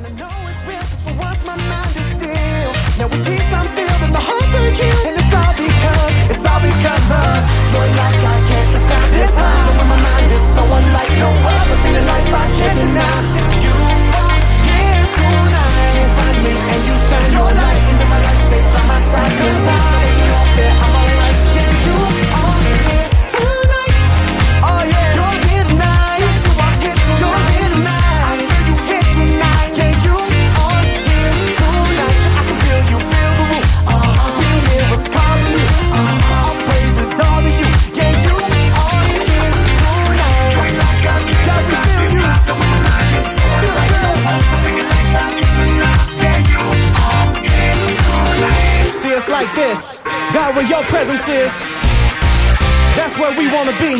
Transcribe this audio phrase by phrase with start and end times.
[0.00, 2.70] And I know it's real, for once my mind is still.
[3.00, 5.06] Now with peace I'm filled and the heartbreak healed.
[5.12, 7.36] And it's all because, it's all because of
[7.68, 9.76] joy like I can't describe this high.
[9.76, 13.18] But my mind is so unlike no other thing in life I can't deny.
[13.60, 13.76] You
[14.24, 14.40] are
[14.72, 15.92] here tonight.
[15.92, 18.40] You find me and you shine your light into my life.
[18.48, 19.84] Stay by my side 'cause I
[20.16, 20.89] you out there.
[50.40, 51.52] God, where your presence is.
[52.96, 53.92] That's where we wanna be.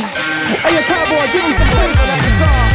[0.65, 2.70] Hey, yo, cowboy, give him some praise on that guitar.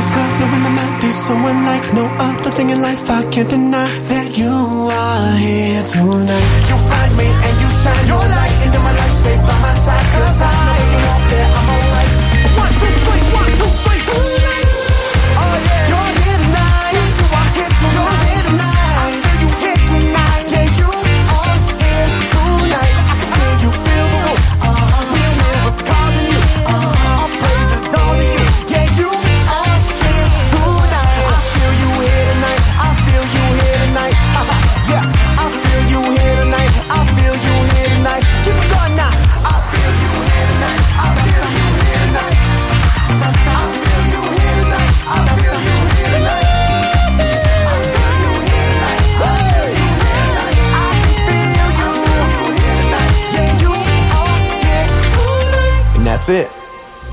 [0.00, 3.50] This love blowing my mind is so unlike no other thing in life I can't
[3.50, 4.54] deny that you
[5.04, 6.50] are here tonight.
[6.70, 9.14] You find me and you shine your light into my life.
[9.22, 9.99] Stay by my side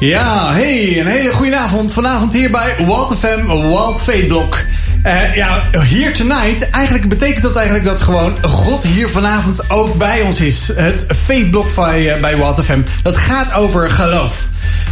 [0.08, 1.94] Ja, hey, een hele goede avond.
[1.94, 4.58] Vanavond hier bij Wild FM, Wild Fate Blok.
[5.04, 10.22] Eh, ja, hier tonight, eigenlijk betekent dat eigenlijk dat gewoon God hier vanavond ook bij
[10.22, 10.72] ons is.
[10.76, 12.80] Het Fate bij, eh, bij Wild FM.
[13.04, 14.46] Dat gaat over geloof.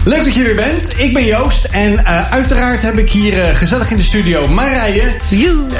[0.06, 0.94] Leuk dat je er weer bent.
[0.98, 5.16] Ik ben Joost en eh, uiteraard heb ik hier eh, gezellig in de studio Marije.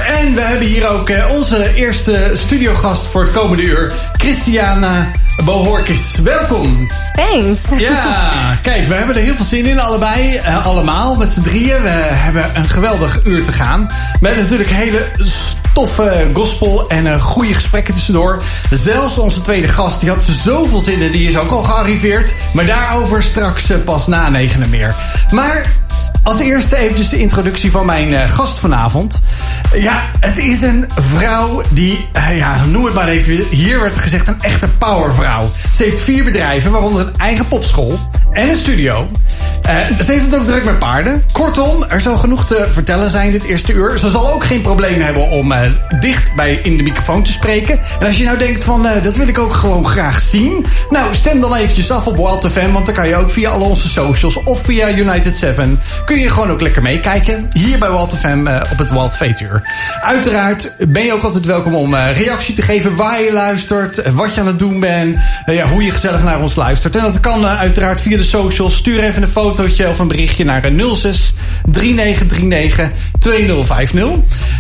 [0.08, 5.12] En we hebben hier ook eh, onze eerste studiogast voor het komende uur, Christiana
[5.44, 6.16] Bohorkis.
[6.24, 6.88] Welkom.
[7.14, 7.66] Thanks.
[7.78, 10.40] Ja, kijk, we hebben er heel veel zin in, allebei.
[10.64, 11.82] allemaal, met z'n drieën.
[11.82, 13.88] We hebben een geweldig uur te gaan.
[14.20, 15.12] Met natuurlijk hele
[15.76, 18.42] toffe gospel en eh, goede gesprekken tussendoor.
[18.70, 22.34] Zelfs onze tweede gast, die had zoveel zin in, die is ook al gearriveerd.
[22.54, 24.96] Maar daarover straks eh, pas na negenen meer.
[25.32, 25.66] Maar
[26.26, 29.22] als eerste eventjes de introductie van mijn eh, gast vanavond.
[29.74, 34.28] Ja, het is een vrouw die, eh, ja, noem het maar even, hier werd gezegd
[34.28, 35.52] een echte powervrouw.
[35.76, 38.00] Ze heeft vier bedrijven, waaronder een eigen popschool
[38.32, 39.10] en een studio.
[39.62, 41.24] Eh, ze heeft het ook druk met paarden.
[41.32, 44.00] Kortom, er zal genoeg te vertellen zijn dit eerste uur.
[44.00, 45.70] Ze zal ook geen probleem hebben om eh,
[46.00, 47.80] dicht bij in de microfoon te spreken.
[48.00, 50.66] En als je nou denkt van, eh, dat wil ik ook gewoon graag zien.
[50.90, 53.62] Nou, stem dan eventjes af op Wild FM, want dan kan je ook via al
[53.62, 55.80] onze socials of via United 7...
[56.06, 57.50] kun je gewoon ook lekker meekijken.
[57.54, 59.62] Hier bij Wild FM eh, op het Wild Uur.
[60.02, 64.42] Uiteraard ben je ook altijd welkom om reactie te geven waar je luistert, wat je
[64.42, 66.96] aan het doen bent, ja, hoe je gezellig naar ons luistert.
[66.96, 68.76] En dat kan uiteraard via de socials.
[68.76, 71.34] Stuur even een fotootje of een berichtje naar eh, 06
[71.72, 74.10] 3939 2050.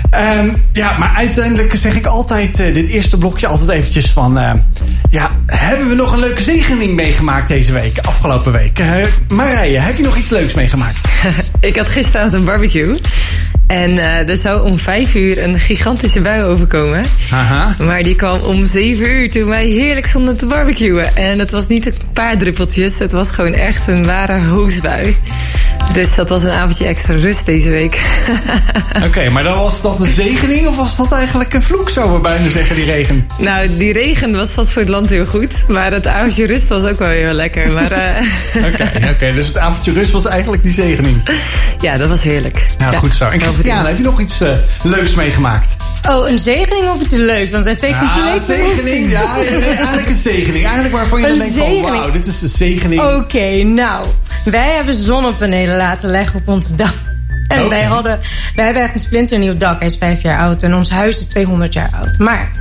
[0.10, 4.38] Ehm, ja, maar uiteindelijk zeg ik altijd eh, dit eerste blokje altijd eventjes van...
[4.38, 4.54] eh,
[5.10, 8.80] ja, hebben we nog een leuke zegening meegemaakt deze week, afgelopen week?
[8.80, 8.88] Eh,
[9.28, 10.98] Marije, heb je nog iets leuks meegemaakt?
[11.60, 12.96] Ik had gisteravond een barbecue.
[13.68, 17.06] En eh, er zou om vijf uur een gigantische bui overkomen.
[17.32, 17.76] Aha.
[17.80, 21.16] Maar die kwam om zeven uur toen wij heerlijk stonden te barbecuen.
[21.16, 25.16] En het was niet een paar druppeltjes, het was gewoon echt een ware hoosbui.
[25.94, 28.02] Dus dat was een avondje extra rust deze week.
[29.08, 32.20] Oké, maar dan was dat een zegening of was dat eigenlijk een vloek, zou we
[32.20, 33.28] bijna zeggen, die regen?
[33.38, 35.64] nou, die regen was vast voor het land heel goed.
[35.68, 37.76] Maar het avondje rust was ook wel heel lekker.
[37.78, 38.16] Eh,
[38.66, 41.30] Oké, oké, dus het avondje rust was eigenlijk die zegening.
[41.82, 42.66] ja, dat was heerlijk.
[42.78, 43.26] Nou, Ja, goed zo.
[43.26, 43.88] En Christiane, verdiend.
[43.88, 45.76] heb je nog iets eh, leuks meegemaakt?
[46.10, 47.52] Oh, een zegening of iets leuks?
[47.52, 49.12] Want zijn twee Ja, complete zegening.
[49.12, 50.64] Ja, ja, eigenlijk een zegening.
[50.66, 51.96] Eigenlijk waarvan je dan Een denkt van, zegening.
[51.96, 53.02] wauw, dit is een zegening.
[53.02, 54.06] Oké, nou.
[54.46, 56.94] Wij hebben zonnepanelen laten leggen op ons dak.
[57.48, 58.20] En wij hadden,
[58.56, 59.80] wij hebben echt een splinternieuw dak.
[59.80, 62.18] Hij is vijf jaar oud en ons huis is 200 jaar oud.
[62.18, 62.52] Maar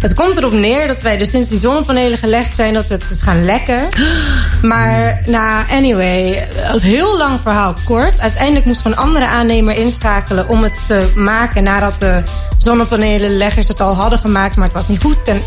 [0.00, 3.22] het komt erop neer dat wij dus sinds die zonnepanelen gelegd zijn, dat het is
[3.22, 3.88] gaan lekken.
[4.62, 8.20] Maar, nou, anyway, een heel lang verhaal kort.
[8.20, 12.22] Uiteindelijk moest een andere aannemer inschakelen om het te maken nadat de
[12.58, 15.28] zonnepanelenleggers het al hadden gemaakt, maar het was niet goed.
[15.28, 15.42] En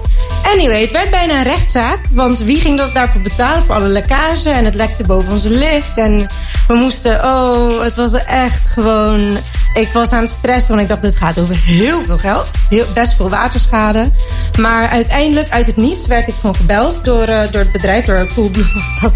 [0.51, 4.50] anyway, het werd bijna een rechtszaak, want wie ging dat daarvoor betalen voor alle lekkage
[4.50, 6.25] en het lekte boven onze lift en
[6.68, 9.38] we moesten, oh, het was echt gewoon,
[9.74, 12.86] ik was aan het stressen, want ik dacht, dit gaat over heel veel geld, heel,
[12.94, 14.12] best veel waterschade.
[14.59, 18.27] Maar uiteindelijk, uit het niets, werd ik gewoon gebeld door, eh, door het bedrijf, door
[18.33, 19.13] Coolblue was dat.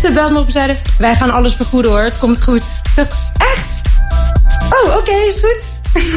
[0.00, 2.62] Ze belden me op en zeiden, wij gaan alles vergoeden hoor, het komt goed.
[2.62, 3.80] Ik dacht, echt?
[4.72, 5.64] Oh, oké, is goed.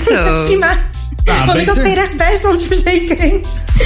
[0.03, 0.41] Zo.
[0.45, 0.77] Prima.
[1.23, 3.45] Nou, Want ik had geen rechtsbijstandsverzekering.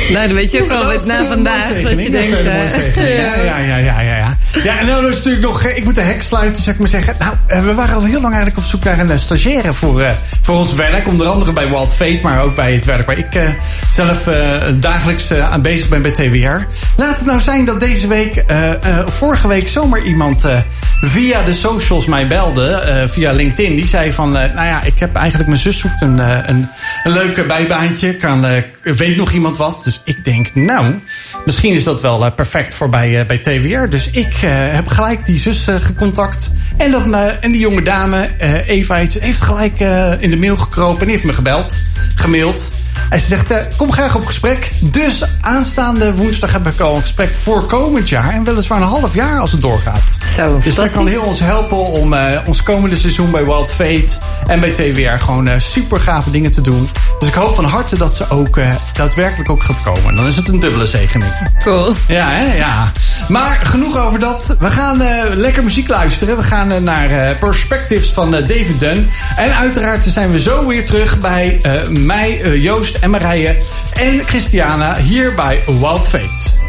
[0.10, 1.82] Nou, dan weet je ook wel na vandaag.
[1.82, 3.18] Dat je denkt, dat eh.
[3.18, 4.80] Ja, ja, ja, ja, ja, ja.
[4.80, 7.16] En dan is natuurlijk nog, eh, ik moet de hek sluiten, zou ik maar zeggen.
[7.20, 10.02] Nou, eh, we waren al heel lang eigenlijk op zoek naar een eh, stagiaire voor,
[10.02, 10.10] eh,
[10.42, 11.08] voor ons werk.
[11.08, 13.50] Onder andere bij Wild Fate, maar ook bij het werk waar ik eh,
[13.92, 14.42] zelf eh,
[14.76, 16.66] dagelijks eh, aan bezig ben bij TWR.
[16.98, 20.58] Laat het nou zijn dat deze week, eh, eh, vorige week zomaar iemand eh,
[21.02, 23.76] via de socials mij belde, eh, via LinkedIn.
[23.76, 26.70] Die zei van, eh, nou ja, ik heb eigenlijk, mijn zus zoekt een, eh, een,
[27.04, 28.16] een leuke bijbaantje.
[28.16, 29.82] Kan, eh, weet nog iemand wat?
[29.84, 31.00] Dus ik denk, nou,
[31.46, 33.90] misschien is dat wel eh, perfect voor bij, eh, bij TWR.
[33.90, 36.52] Dus ik heb gelijk die zus gecontact.
[36.78, 38.30] En, dat, en die jonge dame,
[38.68, 39.80] Eva, heeft gelijk
[40.20, 41.76] in de mail gekropen en heeft me gebeld,
[42.16, 42.72] gemaild.
[43.10, 44.72] En ze zegt, eh, kom graag op gesprek.
[44.82, 48.30] Dus aanstaande woensdag heb ik al een gesprek voor komend jaar.
[48.30, 50.18] En weliswaar een half jaar als het doorgaat.
[50.36, 54.14] Zo, Dus dat kan heel ons helpen om eh, ons komende seizoen bij Wild Fate
[54.46, 56.90] en bij TWR gewoon eh, super gave dingen te doen.
[57.20, 58.60] Dus ik hoop van harte dat ze ook
[58.94, 60.16] daadwerkelijk ook gaat komen.
[60.16, 61.32] Dan is het een dubbele zegening.
[61.64, 61.96] Cool.
[62.08, 62.58] Ja, hè?
[62.58, 62.92] Ja.
[63.28, 64.56] Maar genoeg over dat.
[64.60, 65.04] We gaan
[65.36, 66.38] lekker muziek luisteren.
[66.38, 69.10] We gaan naar Perspectives van David Dunn.
[69.36, 71.60] En uiteraard zijn we zo weer terug bij
[71.90, 73.58] mij, eh, Joost en Marije
[73.94, 76.62] en Christiana hier bij Wild Fate.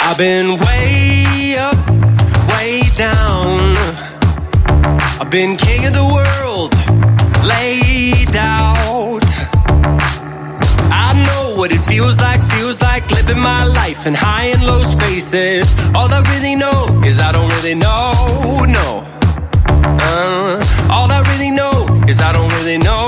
[0.00, 1.78] I've been way up,
[2.48, 3.76] way down.
[5.20, 6.74] I've been king of the world,
[7.44, 8.87] laid out.
[11.58, 15.74] What it feels like, feels like living my life in high and low spaces.
[15.92, 19.04] All I really know is I don't really know, no.
[19.66, 23.07] Uh, all I really know is I don't really know.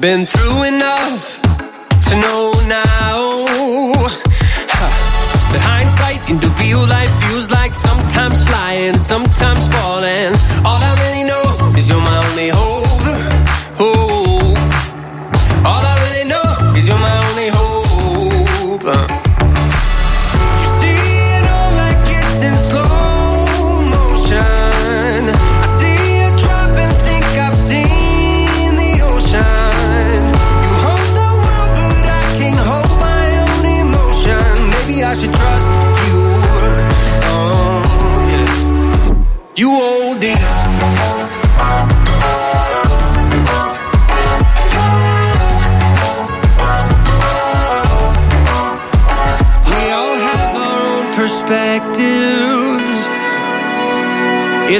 [0.00, 3.44] Been through enough to know now.
[4.74, 10.32] huh, That hindsight into real life feels like sometimes flying, sometimes falling.
[10.64, 13.02] All I really know is you're my only hope.
[13.76, 14.19] hope.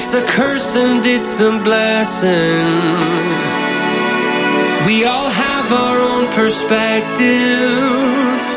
[0.03, 2.97] It's a curse and it's a blessing.
[4.87, 8.57] We all have our own perspectives.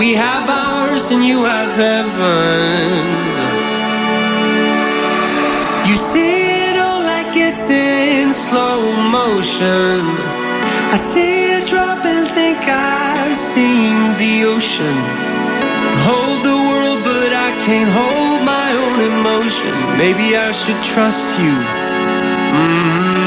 [0.00, 3.36] We have ours and you have heaven's.
[5.88, 8.80] You see it all like it's in slow
[9.12, 10.00] motion.
[10.90, 15.49] I see it drop and think I've seen the ocean.
[16.08, 19.72] Hold the world, but I can't hold my own emotion.
[19.98, 21.54] Maybe I should trust you.
[22.56, 23.20] Mm.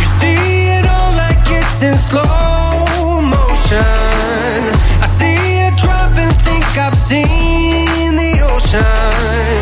[0.00, 0.42] You see
[0.76, 4.60] it all like it's in slow motion.
[5.04, 9.59] I see it drop and think I've seen the ocean.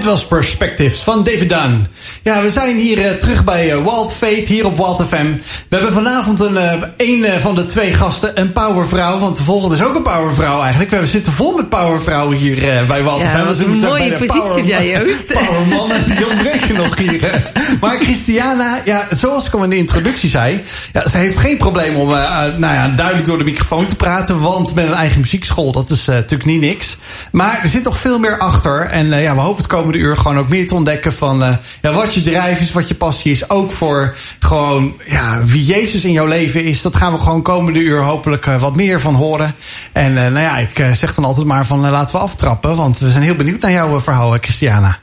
[0.00, 1.86] Dit was Perspectives van David Dunn.
[2.22, 5.32] Ja, we zijn hier uh, terug bij uh, Wild Fate, hier op Wild FM.
[5.68, 9.18] We hebben vanavond een, uh, een van de twee gasten, een powervrouw.
[9.18, 10.90] Want de volgende is ook een powervrouw eigenlijk.
[10.90, 13.46] We zitten vol met powervrouwen hier bij Wild ja, FM.
[13.46, 15.32] Wat een mooie positie jij, Joost.
[15.46, 17.52] Powermannen, die ontbreken nog hier.
[17.80, 20.62] Maar Christiana, ja, zoals ik al in de introductie zei...
[20.92, 24.40] Ja, ze heeft geen probleem om nou ja, duidelijk door de microfoon te praten.
[24.40, 26.96] Want met een eigen muziekschool, dat is natuurlijk niet niks.
[27.32, 28.80] Maar er zit nog veel meer achter.
[28.80, 31.92] En ja, we hopen het komende uur gewoon ook meer te ontdekken van uh, ja,
[31.92, 33.50] wat je drijf is, wat je passie is.
[33.50, 36.82] Ook voor gewoon ja, wie Jezus in jouw leven is.
[36.82, 39.54] Dat gaan we gewoon komende uur hopelijk uh, wat meer van horen.
[39.92, 42.76] En uh, nou ja, ik zeg dan altijd maar van laten we aftrappen.
[42.76, 44.98] Want we zijn heel benieuwd naar jouw verhaal, Christiana.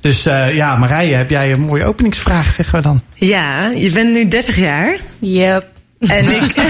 [0.00, 3.00] Dus ja, Marije, heb jij een mooie openingsvraag, zeggen we dan?
[3.14, 4.98] Ja, je bent nu 30 jaar.
[5.18, 5.66] Yep.
[5.98, 6.56] En ik.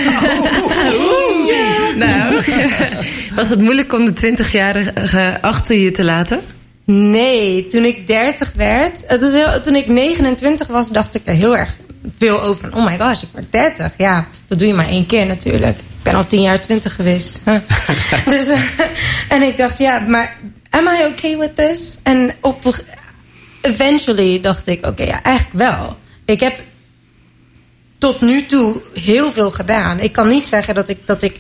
[2.05, 2.43] nou,
[3.37, 6.41] was het moeilijk om de 20-jarige achter je te laten?
[6.85, 11.35] Nee, toen ik 30 werd, het was heel, toen ik 29 was, dacht ik er
[11.35, 11.77] heel erg
[12.19, 12.77] veel over.
[12.77, 13.91] Oh my gosh, ik word 30.
[13.99, 15.79] Ja, dat doe je maar één keer natuurlijk.
[15.79, 17.43] Ik ben al 10 jaar 20 geweest.
[18.25, 18.49] dus,
[19.29, 20.37] en ik dacht, ja, maar
[20.71, 21.99] am I okay with this?
[22.03, 22.85] En op,
[23.61, 25.97] eventually dacht ik, oké, ja, eigenlijk wel.
[26.25, 26.61] Ik heb
[27.99, 30.01] tot nu toe heel veel gedaan.
[30.01, 31.39] Ik kan niet zeggen dat ik, dat ik,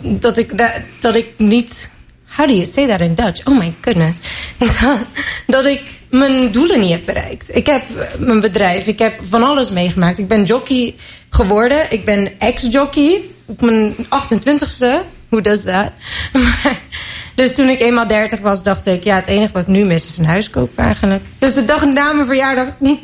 [0.00, 1.90] dat ik, dat ik niet
[2.36, 3.46] how do you say that in Dutch?
[3.46, 4.18] Oh my goodness.
[5.46, 7.56] Dat, ik mijn doelen niet heb bereikt.
[7.56, 7.82] Ik heb
[8.18, 10.18] mijn bedrijf, ik heb van alles meegemaakt.
[10.18, 10.94] Ik ben jockey
[11.30, 11.92] geworden.
[11.92, 14.86] Ik ben ex-jockey op mijn 28ste.
[15.28, 15.90] Hoe does that?
[17.34, 19.04] dus toen ik eenmaal 30 was, dacht ik...
[19.04, 21.22] ja, het enige wat ik nu mis is een huis kopen eigenlijk.
[21.38, 22.94] Dus de dag na mijn verjaardag uh,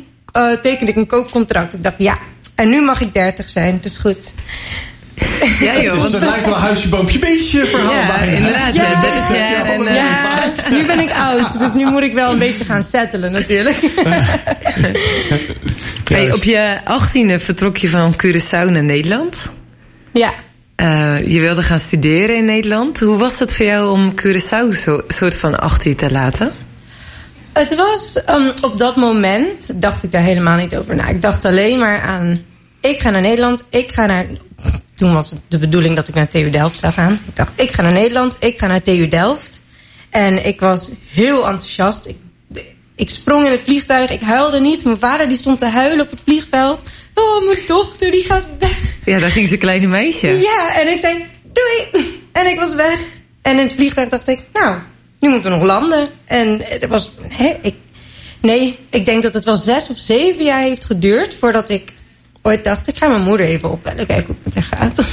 [0.51, 1.73] tekende ik een koopcontract.
[1.73, 2.17] Ik dacht, ja,
[2.55, 3.73] en nu mag ik 30 zijn.
[3.73, 4.33] Het is goed.
[5.59, 6.01] Ja, joh.
[6.01, 8.37] Dus dat lijkt wel huisje, boompje, beestje verhaal ja, bijna.
[8.37, 8.73] inderdaad.
[8.73, 9.65] Ja, ja, 30 jaar.
[9.65, 11.59] En, uh, ja, nu ben ik oud.
[11.59, 13.77] Dus nu moet ik wel een beetje gaan settelen natuurlijk.
[16.03, 19.51] hey, op je 18e vertrok je van Curaçao naar Nederland.
[20.11, 20.33] Ja.
[20.81, 22.99] Uh, je wilde gaan studeren in Nederland.
[22.99, 26.51] Hoe was het voor jou om Curaçao zo soort van achter je te laten?
[27.53, 31.07] Het was um, op dat moment, dacht ik daar helemaal niet over na.
[31.07, 32.41] Ik dacht alleen maar aan,
[32.81, 34.25] ik ga naar Nederland, ik ga naar
[34.95, 37.13] toen was het de bedoeling dat ik naar TU Delft zou gaan.
[37.27, 39.61] Ik dacht, ik ga naar Nederland, ik ga naar TU Delft.
[40.09, 42.05] En ik was heel enthousiast.
[42.05, 42.17] Ik,
[42.95, 44.83] ik sprong in het vliegtuig, ik huilde niet.
[44.83, 46.81] Mijn vader die stond te huilen op het vliegveld.
[47.13, 48.77] Oh, mijn dochter, die gaat weg.
[49.05, 50.27] Ja, daar ging ze kleine meisje.
[50.27, 52.05] Ja, en ik zei, doei.
[52.31, 52.99] En ik was weg.
[53.41, 54.77] En in het vliegtuig dacht ik, nou,
[55.19, 56.07] nu moeten we nog landen.
[56.25, 57.75] En er was, hè, ik,
[58.41, 61.93] nee, ik denk dat het wel zes of zeven jaar heeft geduurd voordat ik
[62.41, 65.05] ooit dacht, ik ga mijn moeder even opbellen, kijken hoe het met haar gaat.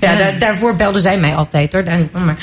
[0.00, 1.84] Ja, daar, daarvoor belde zij mij altijd hoor.
[1.84, 2.36] Daar niet van, maar,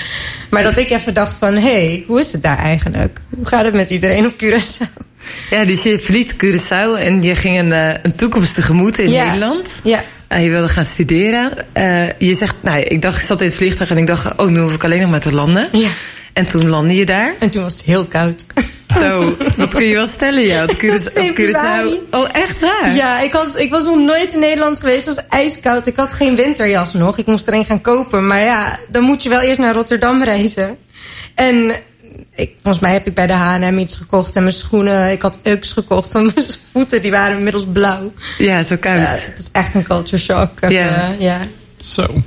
[0.50, 3.20] maar dat ik even dacht van, hé, hey, hoe is het daar eigenlijk?
[3.36, 5.04] Hoe gaat het met iedereen op Curaçao?
[5.50, 9.26] Ja, dus je verliet Curaçao en je ging een, eh, een toekomst tegemoet in ja.
[9.26, 9.82] Nederland.
[9.84, 10.04] Ja.
[10.28, 11.52] En je wilde gaan studeren.
[11.74, 14.48] Uh, je zegt, nou, ik dacht, ik zat in het vliegtuig en ik dacht, oh,
[14.48, 15.70] nu hoef ik alleen nog maar te landen.
[15.72, 15.90] Ja.
[16.34, 17.36] En toen landde je daar.
[17.40, 18.46] En toen was het heel koud.
[19.00, 20.64] Zo, dat kun je wel stellen, ja.
[20.64, 20.74] Op
[21.36, 22.12] Curaçao.
[22.12, 22.96] Oh, echt waar?
[22.96, 25.06] Ja, ik, had, ik was nog nooit in Nederland geweest.
[25.06, 25.88] Het was ijskoud.
[25.88, 27.18] Ik had geen winterjas nog.
[27.18, 28.28] Ik moest er een gaan kopen.
[28.28, 30.78] Maar ja, dan moet je wel eerst naar Rotterdam reizen.
[31.36, 31.76] En
[32.36, 34.36] ik, volgens mij heb ik bij de H&M iets gekocht.
[34.36, 36.12] En mijn schoenen, ik had Ux gekocht.
[36.12, 38.14] Want mijn voeten die waren inmiddels blauw.
[38.38, 39.00] Ja, zo koud.
[39.00, 40.50] Ja, het is echt een culture shock.
[40.60, 41.10] Ja.
[41.12, 41.40] Uh, ja.
[41.78, 42.24] Zo.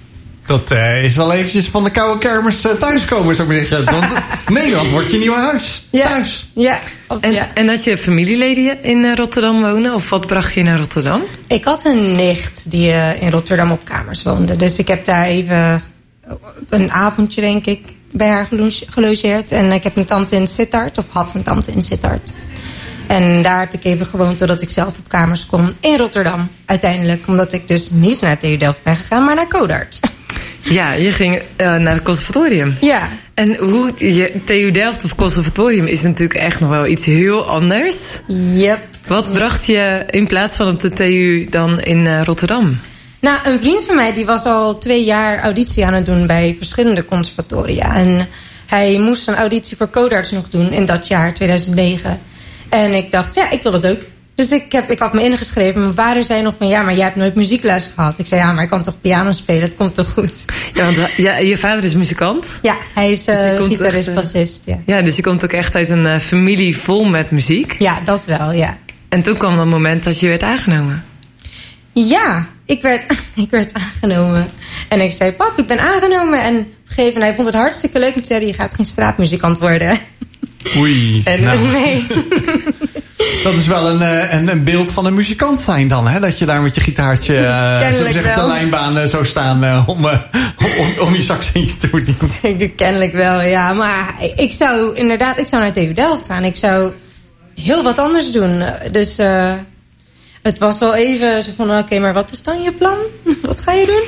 [0.48, 4.00] Dat uh, is wel eventjes van de koude kermis uh, thuiskomen, zou ik maar zeggen.
[4.00, 4.22] Want
[4.58, 5.86] Nederland wordt je nieuwe huis.
[5.90, 6.06] Ja.
[6.06, 6.48] Thuis.
[6.54, 6.78] Ja.
[7.08, 7.50] Of, en, ja.
[7.54, 9.94] en had je familieleden in uh, Rotterdam wonen?
[9.94, 11.22] Of wat bracht je naar Rotterdam?
[11.46, 14.56] Ik had een nicht die in Rotterdam op kamers woonde.
[14.56, 15.82] Dus ik heb daar even
[16.68, 17.80] een avondje, denk ik,
[18.12, 18.48] bij haar
[18.88, 19.52] gelogeerd.
[19.52, 22.32] En ik heb een tante in Sittard, of had een tante in Sittard.
[23.06, 26.48] En daar heb ik even gewoond totdat ik zelf op kamers kon in Rotterdam.
[26.64, 30.00] Uiteindelijk, omdat ik dus niet naar TU Delft ben gegaan, maar naar Codarts.
[30.62, 32.76] Ja, je ging uh, naar het conservatorium.
[32.80, 33.08] Ja.
[33.34, 38.20] En hoe, je, TU Delft of conservatorium is natuurlijk echt nog wel iets heel anders.
[38.52, 38.78] Yep.
[39.06, 42.80] Wat bracht je in plaats van op de TU dan in uh, Rotterdam?
[43.20, 46.54] Nou, een vriend van mij die was al twee jaar auditie aan het doen bij
[46.58, 47.94] verschillende conservatoria.
[47.94, 48.28] En
[48.66, 52.20] hij moest een auditie voor Codarts nog doen in dat jaar, 2009.
[52.68, 54.00] En ik dacht, ja, ik wil dat ook.
[54.38, 55.80] Dus ik, heb, ik had me ingeschreven.
[55.80, 58.18] Mijn vader zei nog van, ja, maar jij hebt nooit muziekles gehad.
[58.18, 59.62] Ik zei, ja, maar ik kan toch piano spelen?
[59.62, 60.44] Het komt toch goed?
[60.74, 62.58] Ja, want ja, je vader is muzikant?
[62.62, 64.78] Ja, hij is uh, dus gitarist, bassist, ja.
[64.86, 67.76] Ja, dus je komt ook echt uit een uh, familie vol met muziek?
[67.78, 68.76] Ja, dat wel, ja.
[69.08, 71.04] En toen kwam dat moment dat je werd aangenomen?
[71.92, 73.06] Ja, ik werd,
[73.44, 74.48] ik werd aangenomen.
[74.88, 76.42] En ik zei, pap, ik ben aangenomen.
[76.42, 78.14] En op een gegeven moment, hij vond het hartstikke leuk.
[78.14, 79.98] Ik zei, je gaat geen straatmuzikant worden.
[80.76, 81.22] Oei.
[81.24, 82.06] En, nou, nee.
[83.44, 86.20] dat is wel een, eh, een, een beeld van een muzikant zijn dan, hè?
[86.20, 90.04] Dat je daar met je gitaartje, eh zo zeggen, de lijnbaan eh, zo staan om,
[90.04, 90.06] om,
[90.78, 92.04] om, om je sax in je te doen.
[92.58, 93.72] Ik Kennelijk wel, ja.
[93.72, 96.44] Maar ik zou inderdaad, ik zou naar TU Delft gaan.
[96.44, 96.92] Ik zou
[97.60, 98.64] heel wat anders doen.
[98.92, 99.54] Dus eh,
[100.42, 102.96] het was wel even zo van, oké, maar wat is dan je plan?
[103.42, 104.02] Wat ga je doen?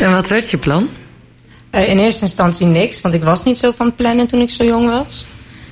[0.00, 0.88] En wat werd je plan?
[1.70, 4.64] Eh, in eerste instantie niks, want ik was niet zo van plannen toen ik zo
[4.64, 5.26] jong was.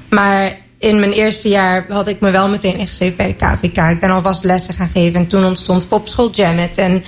[0.09, 3.91] Maar in mijn eerste jaar had ik me wel meteen ingeschreven bij de KVK.
[3.91, 6.79] Ik ben alvast lessen gaan geven en toen ontstond Popschool Jammet.
[6.79, 7.05] En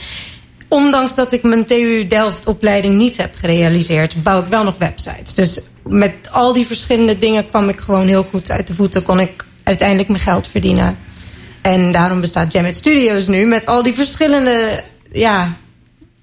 [0.68, 5.34] ondanks dat ik mijn TU Delft opleiding niet heb gerealiseerd, bouw ik wel nog websites.
[5.34, 9.02] Dus met al die verschillende dingen kwam ik gewoon heel goed uit de voeten.
[9.02, 10.98] Kon ik uiteindelijk mijn geld verdienen.
[11.60, 15.56] En daarom bestaat Jammet Studios nu met al die verschillende ja,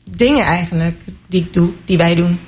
[0.03, 2.39] dingen eigenlijk die ik doe, die wij doen.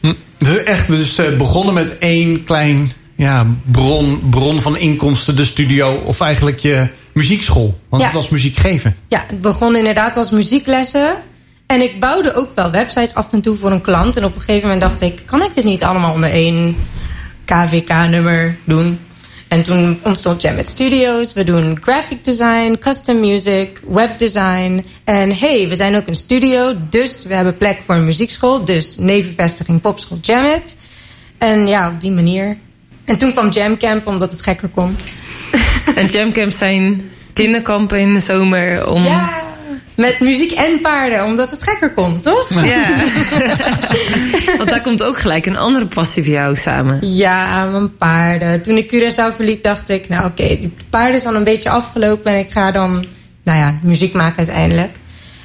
[0.00, 0.12] Hm.
[0.38, 6.20] Dus echt, dus begonnen met één klein ja, bron, bron van inkomsten, de studio of
[6.20, 7.78] eigenlijk je muziekschool.
[7.88, 8.08] Want Ja.
[8.08, 8.96] het was muziek geven.
[9.08, 11.14] Ja, het begon inderdaad als muzieklessen.
[11.66, 14.16] En ik bouwde ook wel websites af en toe voor een klant.
[14.16, 16.76] En op een gegeven moment dacht ik, kan ik dit niet allemaal onder één
[17.44, 18.98] KVK-nummer doen?
[19.48, 21.32] En toen ontstond Jammet Studios.
[21.32, 24.84] We doen graphic design, custom music, webdesign.
[25.04, 26.74] En hey, we zijn ook een studio.
[26.90, 28.64] Dus we hebben plek voor een muziekschool.
[28.64, 30.76] Dus nevenvestiging popschool Jammet.
[31.38, 32.56] En ja, op die manier.
[33.10, 34.96] En toen kwam Jamcamp, omdat het gekker kon.
[35.94, 39.04] En jamcamps zijn kinderkampen in de zomer om...
[39.04, 39.42] Ja,
[39.94, 42.64] met muziek en paarden, omdat het gekker kon, toch?
[42.64, 42.88] Ja.
[44.58, 46.98] Want daar komt ook gelijk een andere passie voor jou samen.
[47.14, 48.62] Ja, mijn paarden.
[48.62, 52.38] Toen ik Curaçao verliet, dacht ik, nou oké, die paarden al een beetje afgelopen en
[52.38, 53.04] ik ga dan,
[53.42, 54.90] nou ja, muziek maken uiteindelijk.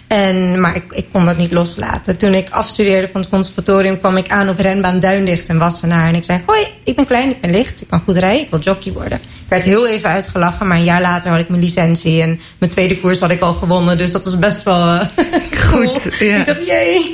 [0.08, 2.18] En, maar ik, ik kon dat niet loslaten.
[2.18, 6.08] Toen ik afstudeerde van het conservatorium kwam ik aan op renbaan Duindicht in Wassenaar.
[6.08, 8.50] En ik zei, hoi, ik ben klein, ik ben licht, ik kan goed rijden, ik
[8.50, 9.18] wil jockey worden.
[9.18, 12.22] Ik werd heel even uitgelachen, maar een jaar later had ik mijn licentie.
[12.22, 15.08] En mijn tweede koers had ik al gewonnen, dus dat was best wel eh,
[15.70, 16.40] Goed, ja.
[16.40, 17.14] Ik dacht, jee.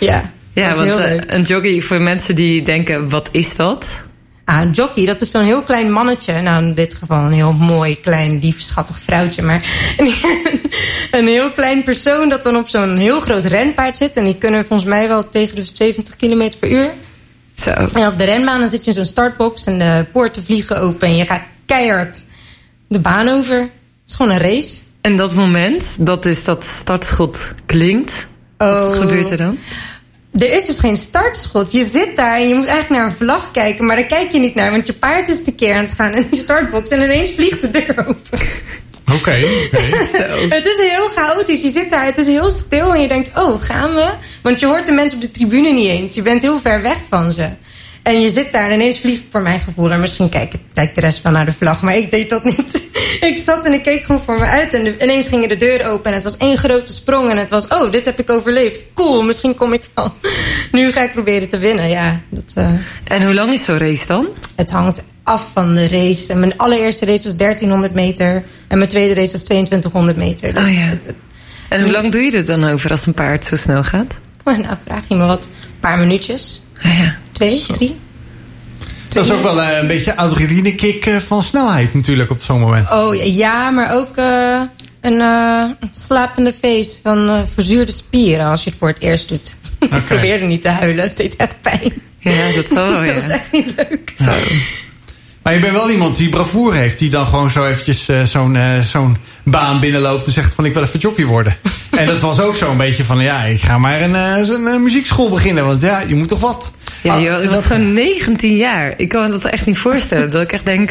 [0.00, 4.02] Ja, Ja, want eh, een jockey, voor mensen die denken, wat is dat?
[4.44, 6.40] Ah, een jockey, dat is zo'n heel klein mannetje.
[6.40, 9.42] Nou, in dit geval een heel mooi, klein, lief, schattig vrouwtje.
[9.42, 9.62] Maar
[9.96, 10.12] een,
[11.10, 14.12] een heel klein persoon dat dan op zo'n heel groot renpaard zit.
[14.12, 16.90] En die kunnen volgens mij wel tegen de 70 km per uur.
[17.54, 17.70] Zo.
[17.70, 21.08] En op de renbaan dan zit je in zo'n startbox en de poorten vliegen open.
[21.08, 22.22] En je gaat keihard
[22.88, 23.56] de baan over.
[23.58, 23.70] Het
[24.06, 24.76] is gewoon een race.
[25.00, 28.26] En dat moment, dat is dat startschot klinkt.
[28.56, 28.98] Wat Oh.
[28.98, 29.58] gebeurt er dan?
[30.38, 31.72] Er is dus geen startschot.
[31.72, 33.86] Je zit daar en je moet eigenlijk naar een vlag kijken.
[33.86, 36.26] Maar daar kijk je niet naar, want je paard is tekeer aan het gaan in
[36.30, 36.88] die startbox.
[36.88, 38.38] En ineens vliegt de deur open.
[39.12, 39.34] Oké.
[40.16, 40.48] Zo.
[40.48, 41.62] Het is heel chaotisch.
[41.62, 44.10] Je zit daar, het is heel stil en je denkt, oh, gaan we?
[44.42, 46.14] Want je hoort de mensen op de tribune niet eens.
[46.14, 47.48] Je bent heel ver weg van ze.
[48.04, 49.90] En je zit daar en ineens vliegt voor mijn gevoel.
[49.92, 52.88] En misschien kijkt kijkt de rest wel naar de vlag, maar ik deed dat niet.
[53.30, 54.74] ik zat en ik keek gewoon voor me uit.
[54.74, 57.30] En de- ineens gingen de deuren open en het was één grote sprong.
[57.30, 58.80] En het was, oh, dit heb ik overleefd.
[58.94, 60.12] Cool, misschien kom ik wel.
[60.72, 62.20] nu ga ik proberen te winnen, ja.
[62.28, 62.70] Dat, eh,
[63.04, 64.28] En hoe lang is zo'n race dan?
[64.56, 66.32] het hangt af van de race.
[66.32, 68.44] En mijn allereerste race was 1300 meter.
[68.68, 70.54] En mijn tweede race was 2200 meter.
[70.54, 70.78] Dus Oh ja.
[70.80, 71.14] het- het-
[71.68, 74.06] En hoe lang doe je er dan over als een paard zo snel gaat?
[74.44, 75.44] Nou, vraag je me wat.
[75.44, 76.62] Een paar minuutjes.
[76.82, 77.16] Ah ja.
[77.34, 77.96] Twee, drie.
[79.08, 82.92] Dat is ook wel eh, een beetje adrenalinekick eh, van snelheid natuurlijk op zo'n moment.
[82.92, 84.60] Oh ja, ja, maar ook eh,
[85.00, 89.00] een uh, slap in de face van eh, verzuurde spieren als je het voor het
[89.00, 89.56] eerst doet.
[89.90, 91.92] ik probeerde niet te huilen, het deed echt pijn.
[92.18, 93.34] Ja, dat zal wel, dat was ja.
[93.34, 94.14] echt niet leuk.
[95.42, 96.98] Maar je bent wel iemand die bravoure heeft.
[96.98, 100.98] Die dan gewoon zo eventjes zo'n zo'n baan binnenloopt en zegt van ik wil even
[101.00, 101.56] jockey worden.
[101.90, 104.76] en dat was ook zo'n beetje van ja, ik ga maar een, eh, een, eh,
[104.76, 105.66] muziekschool beginnen.
[105.66, 106.74] Want ja, je moet toch wat.
[107.02, 108.94] Ja, Ah, joh, ik was dat- gewoon 19 jaar.
[108.96, 110.30] Ik kan me dat echt niet voorstellen.
[110.30, 110.90] dat ik echt denk,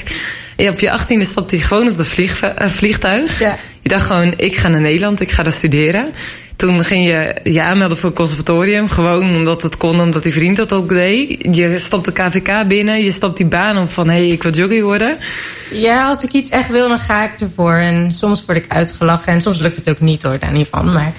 [0.58, 3.40] op je 18e stapte je gewoon op het vlieg, eh, vliegtuig.
[3.40, 3.58] Ja.
[3.84, 6.14] Je dacht gewoon, ik ga naar Nederland, ik ga daar studeren.
[6.56, 8.88] Toen ging je je aanmelden voor het conservatorium.
[8.88, 11.56] Gewoon omdat het kon, omdat die vriend dat ook deed.
[11.56, 14.08] Je stapt de KVK binnen, je stapt die baan op van...
[14.08, 15.18] hé, hey, ik wil jockey worden.
[15.72, 17.74] Ja, als ik iets echt wil, dan ga ik ervoor.
[17.74, 20.94] En soms word ik uitgelachen en soms lukt het ook niet hoor, daar niet van.
[20.94, 21.14] Maar,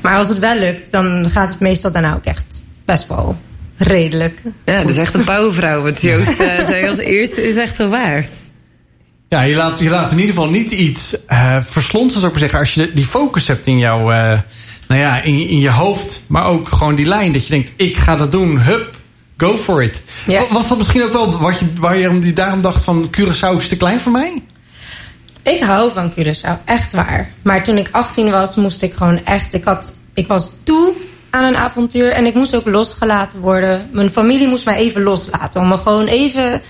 [0.00, 3.36] maar als het wel lukt, dan gaat het meestal daarna ook echt best wel
[3.76, 4.42] redelijk.
[4.64, 5.82] Ja, dat is echt een pauwvrouw.
[5.82, 8.26] Wat Joost eh, zei als eerste is echt wel waar.
[9.28, 11.16] Ja, je laat, je laat in ieder geval niet iets
[11.64, 12.58] verslond, zou ik maar zeggen.
[12.58, 14.38] Als je die focus hebt in jouw, eh,
[14.88, 16.20] nou ja, in, in je hoofd.
[16.26, 18.60] Maar ook gewoon die lijn dat je denkt, ik ga dat doen.
[18.60, 18.96] Hup,
[19.36, 20.02] go for it.
[20.26, 20.46] Ja.
[20.50, 23.76] Was dat misschien ook wel wat je, waar je daarom dacht van Curaçao is te
[23.76, 24.42] klein voor mij?
[25.42, 27.32] Ik hou van Curaçao, echt waar.
[27.42, 29.54] Maar toen ik 18 was, moest ik gewoon echt...
[29.54, 30.92] Ik, had, ik was toe
[31.30, 33.88] aan een avontuur en ik moest ook losgelaten worden.
[33.92, 35.60] Mijn familie moest mij even loslaten.
[35.60, 36.62] Om me gewoon even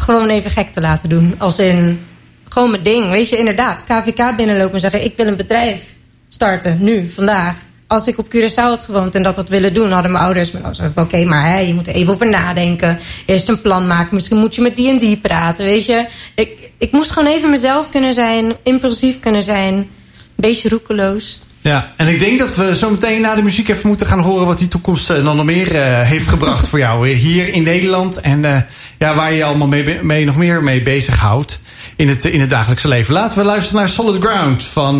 [0.00, 1.34] gewoon even gek te laten doen.
[1.38, 2.06] Als in,
[2.48, 3.10] gewoon mijn ding.
[3.10, 5.04] Weet je, inderdaad, KVK binnenlopen en zeggen...
[5.04, 5.82] ik wil een bedrijf
[6.28, 7.56] starten, nu, vandaag.
[7.86, 9.90] Als ik op Curaçao had gewoond en dat had willen doen...
[9.90, 10.90] hadden mijn ouders me gezegd...
[10.96, 12.98] oké, maar je moet er even over nadenken.
[13.26, 14.14] Eerst een plan maken.
[14.14, 16.06] Misschien moet je met die en die praten, weet je.
[16.34, 18.54] Ik, ik moest gewoon even mezelf kunnen zijn.
[18.62, 19.74] Impulsief kunnen zijn.
[19.74, 19.88] Een
[20.36, 21.38] beetje roekeloos.
[21.62, 24.46] Ja, en ik denk dat we zo meteen na de muziek even moeten gaan horen
[24.46, 28.20] wat die toekomst eh, dan nog meer uh, heeft gebracht voor jou hier in Nederland.
[28.20, 28.66] En
[28.98, 29.68] ja, waar je allemaal
[30.02, 31.60] mee, nog meer mee bezighoudt
[31.96, 33.14] in het, in het dagelijkse leven.
[33.14, 34.98] Laten we luisteren naar Solid Ground van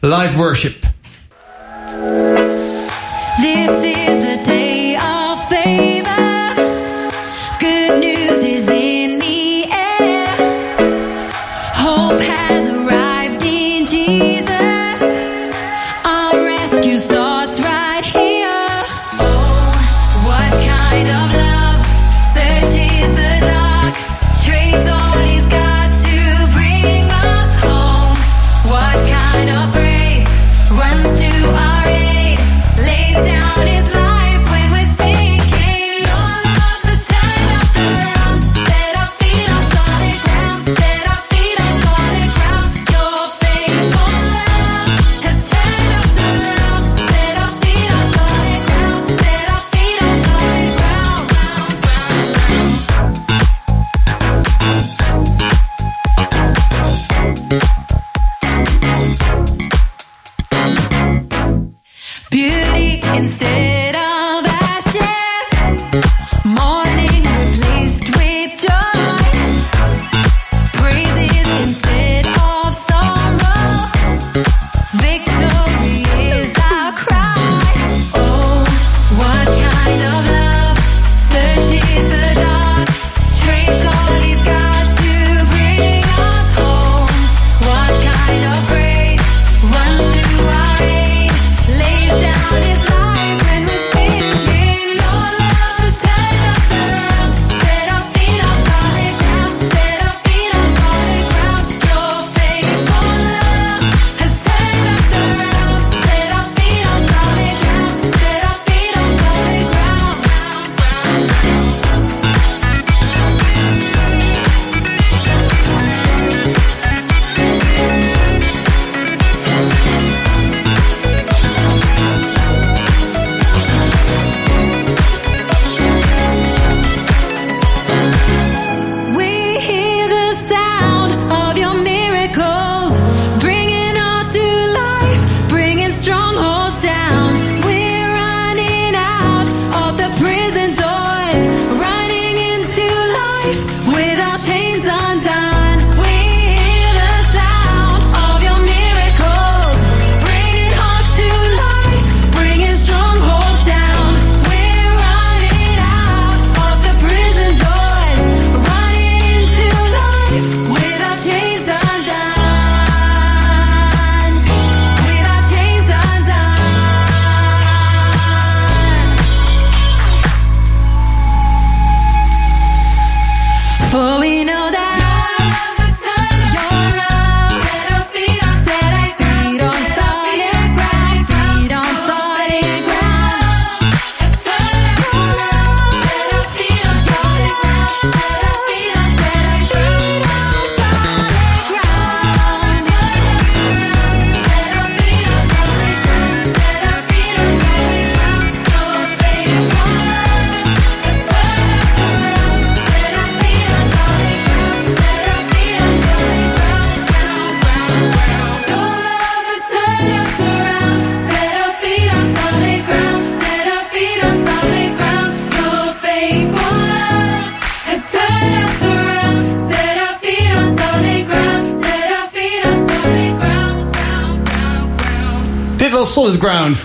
[0.00, 0.86] Live Worship.
[3.40, 4.67] This is the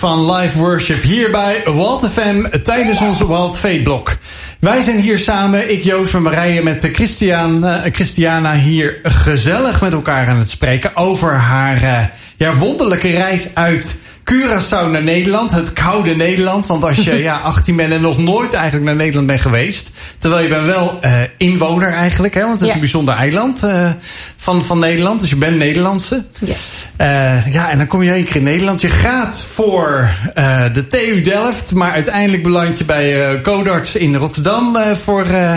[0.04, 4.16] van Live Worship hier bij Walt FM tijdens onze Wild Fate blok.
[4.60, 9.92] Wij zijn hier samen, ik Joost van Marije met Christian, eh, Christiana hier gezellig met
[9.92, 13.98] elkaar aan het spreken over haar eh, ja, wonderlijke reis uit
[14.32, 15.50] Curaçao naar Nederland.
[15.50, 16.66] Het koude Nederland.
[16.66, 19.90] Want als je ja, 18 bent en nog nooit eigenlijk naar Nederland bent geweest.
[20.18, 22.34] Terwijl je bent wel eh, inwoner eigenlijk.
[22.34, 22.74] Hè, want het is Ja.
[22.74, 23.90] een bijzonder eiland eh,
[24.36, 25.20] van, van Nederland.
[25.20, 26.24] Dus je bent Nederlandse.
[26.38, 26.56] Yes.
[26.96, 28.80] Eh, ja, en dan kom je één keer in Nederland.
[28.80, 31.72] Je gaat voor eh, de TU Delft.
[31.72, 34.76] Maar uiteindelijk beland je bij eh Codarts in Rotterdam.
[34.76, 35.54] eh, voor eh,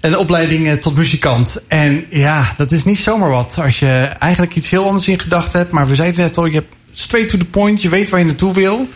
[0.00, 1.62] een opleiding tot muzikant.
[1.68, 3.58] En ja, dat is niet zomaar wat.
[3.62, 5.72] Als je eigenlijk iets heel anders in gedachten hebt.
[5.72, 7.82] Maar we zeiden net al, je hebt straight to the point.
[7.82, 8.88] Je weet waar je naartoe wil.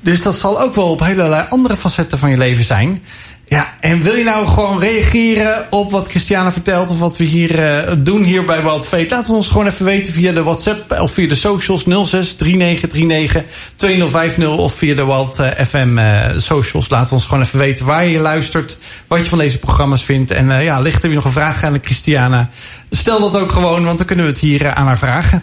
[0.00, 3.02] Dus dat zal ook wel op hele andere facetten van je leven zijn.
[3.48, 6.90] Ja, en wil je nou gewoon reageren op wat Christiane vertelt...
[6.90, 9.06] of wat we hier uh, doen hier bij Wild Fate?
[9.08, 13.44] Laat ons gewoon even weten via de WhatsApp of via de socials 06 3939
[13.74, 14.48] 2050...
[14.48, 15.98] of via de Wild uh, FM
[16.38, 16.88] socials.
[16.88, 18.78] Laat ons gewoon even weten waar je luistert...
[19.06, 20.30] wat je van deze programma's vindt.
[20.30, 22.48] En ja, ligt er weer nog een vraag aan Christiana?
[22.90, 25.42] Stel dat ook gewoon, want dan kunnen we het hier aan haar vragen.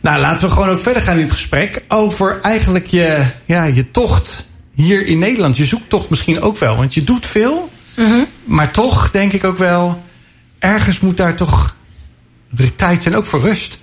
[0.00, 1.82] Nou, laten we gewoon ook verder gaan in het gesprek...
[1.88, 5.56] over eigenlijk je, ja, je tocht hier in Nederland.
[5.56, 7.70] Je zoekt toch misschien ook wel, want je doet veel.
[7.96, 8.24] Mhm.
[8.44, 10.02] Maar toch denk ik ook wel,
[10.58, 11.76] ergens moet daar toch
[12.76, 13.78] tijd zijn, ook voor rust.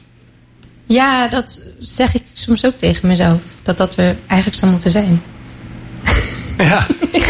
[0.85, 3.39] Ja, dat zeg ik soms ook tegen mezelf.
[3.61, 5.21] Dat dat er eigenlijk zou moeten zijn.
[6.57, 6.87] Ja.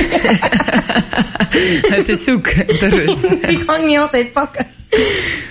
[1.96, 3.30] Het is zoek, de rust.
[3.48, 4.68] Die kan ik niet altijd pakken.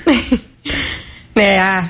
[0.05, 0.25] Nee,
[1.33, 1.85] nee ja.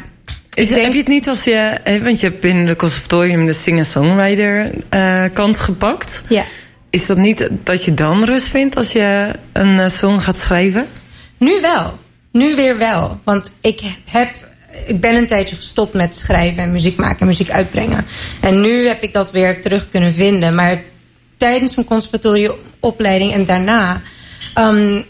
[0.55, 1.81] Is, denk- Heb je het niet als je...
[2.03, 6.23] Want je hebt binnen de conservatorium de singer-songwriter eh, kant gepakt.
[6.29, 6.45] Ja.
[6.91, 10.87] Is dat niet dat je dan rust vindt als je een eh, song gaat schrijven?
[11.39, 11.99] Nu wel.
[12.33, 13.21] Nu weer wel.
[13.25, 14.29] Want ik heb.
[14.87, 18.07] Ik ben een tijdje gestopt met schrijven en muziek maken en muziek uitbrengen.
[18.41, 20.55] En nu heb ik dat weer terug kunnen vinden.
[20.55, 20.83] Maar
[21.37, 24.01] tijdens mijn conservatoriumopleiding en daarna.
[24.55, 25.03] ehm,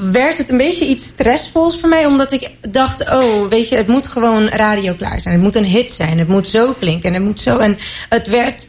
[0.00, 2.06] werd het een beetje iets stressvols voor mij.
[2.06, 5.34] Omdat ik dacht, oh, weet je, het moet gewoon radio klaar zijn.
[5.34, 6.18] Het moet een hit zijn.
[6.18, 7.08] Het moet zo klinken.
[7.08, 7.58] En het moet zo.
[7.58, 7.78] En
[8.08, 8.66] het werd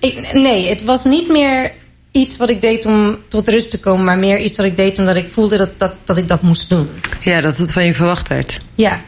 [0.00, 1.70] ik, nee, het was niet meer
[2.12, 4.98] iets wat ik deed om tot rust te komen, maar meer iets wat ik deed
[4.98, 6.88] omdat ik voelde dat, dat, dat ik dat moest doen.
[7.20, 8.60] Ja, dat het van je verwacht werd.
[8.74, 9.00] Ja.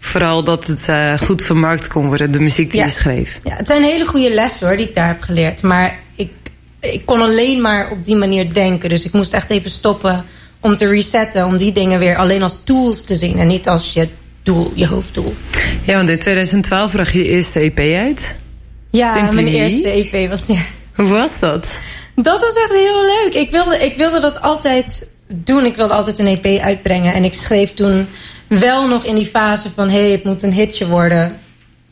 [0.00, 2.86] Vooral dat het eh, goed vermarkt kon worden, de muziek die Ja.
[2.86, 3.40] je schreef.
[3.44, 5.62] ja, het zijn hele goede lessen hoor, die ik daar heb geleerd.
[5.62, 6.30] Maar ik,
[6.80, 8.88] ik kon alleen maar op die manier denken.
[8.88, 10.24] Dus ik moest echt even stoppen
[10.62, 11.46] om te resetten.
[11.46, 14.08] Om die dingen weer alleen als tools te zien en niet als je
[14.42, 15.34] doel, je hoofddoel.
[15.84, 18.36] Ja, want in 2012 bracht je je eerste EP uit.
[18.90, 20.46] Ja, Simply mijn eerste EP was...
[20.46, 20.60] Ja.
[20.94, 21.78] Hoe was dat?
[22.14, 23.34] Dat was echt heel leuk.
[23.34, 25.64] Ik wilde, ik wilde dat altijd doen.
[25.64, 27.14] Ik wilde altijd een EP uitbrengen.
[27.14, 28.06] En ik schreef toen
[28.46, 29.88] wel nog in die fase van...
[29.88, 31.26] hé, hey, het moet een hitje worden.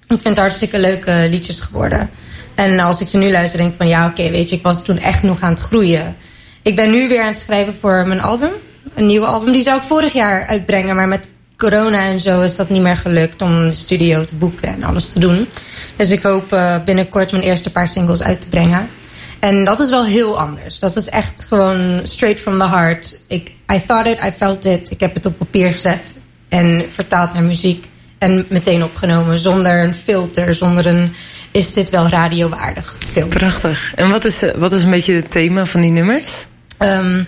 [0.08, 2.10] Ik vind het hartstikke leuke liedjes geworden.
[2.54, 3.88] En als ik ze nu luister, denk ik van...
[3.88, 6.16] ja, oké, weet je, ik was toen echt nog aan het groeien.
[6.62, 8.50] Ik ben nu weer aan het schrijven voor mijn album.
[8.94, 9.52] Een nieuwe album.
[9.52, 10.96] Die zou ik vorig jaar uitbrengen.
[10.96, 13.42] Maar met corona en zo is dat niet meer gelukt...
[13.42, 15.48] om de studio te boeken en alles te doen.
[15.96, 18.88] Dus ik hoop eh, binnenkort mijn eerste paar singles uit te brengen.
[19.38, 20.78] En dat is wel heel anders.
[20.78, 23.20] Dat is echt gewoon straight from the heart.
[23.26, 24.90] Ik, I thought it, I felt it.
[24.90, 26.18] Ik heb het op papier gezet
[26.48, 27.88] en vertaald naar muziek.
[28.18, 31.14] En meteen opgenomen zonder een filter, zonder een...
[31.50, 32.96] Is dit wel radiowaardig?
[33.28, 33.94] Prachtig.
[33.94, 36.46] En wat is, eh, wat is een beetje het thema van die nummers?
[36.80, 37.22] Ehm,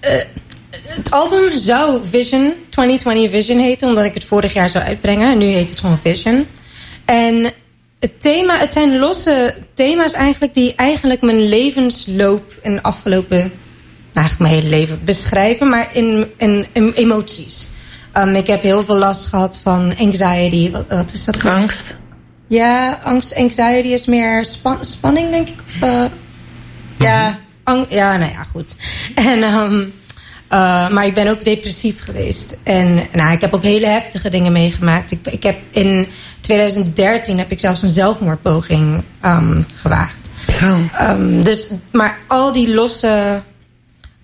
[0.00, 0.12] eh,
[0.86, 5.32] het album zou Vision, 2020 Vision heten, omdat ik het vorig jaar zou uitbrengen.
[5.32, 6.46] En nu heet het gewoon Vision.
[7.04, 7.52] En
[7.98, 13.50] het thema, het zijn losse thema's eigenlijk die eigenlijk mijn levensloop in de afgelopen, nou,
[14.12, 17.66] eigenlijk mijn hele leven beschrijven, maar in, in, in emoties.
[18.12, 20.70] Ehm, ik heb heel veel last gehad van anxiety.
[20.70, 21.44] Wat, wat is dat?
[21.44, 21.96] Angst?
[22.46, 25.60] Ja, angst, anxiety is meer span- spanning, denk ik.
[25.80, 26.04] Eh,
[26.98, 27.38] ja,
[27.88, 28.76] ja, nou ja, goed.
[29.14, 29.84] En, ehm,
[30.48, 32.58] eh, maar ik ben ook depressief geweest.
[32.62, 35.10] En nou, ik heb ook hele heftige dingen meegemaakt.
[35.10, 36.06] Ik, ik heb in
[36.40, 40.28] 2013 heb ik zelfs een zelfmoordpoging ehm, gewaagd.
[40.92, 43.42] Ehm, dus, maar al die losse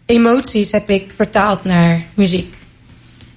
[0.07, 2.55] emoties heb ik vertaald naar muziek.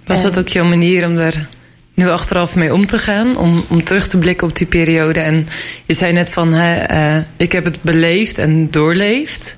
[0.05, 1.47] Was dat ook jouw manier om er
[1.93, 3.37] nu achteraf mee om te gaan?
[3.37, 5.19] Om, om terug te blikken op die periode?
[5.19, 5.47] En
[5.85, 9.57] je zei net van, hè, eh, ik heb het beleefd en doorleefd.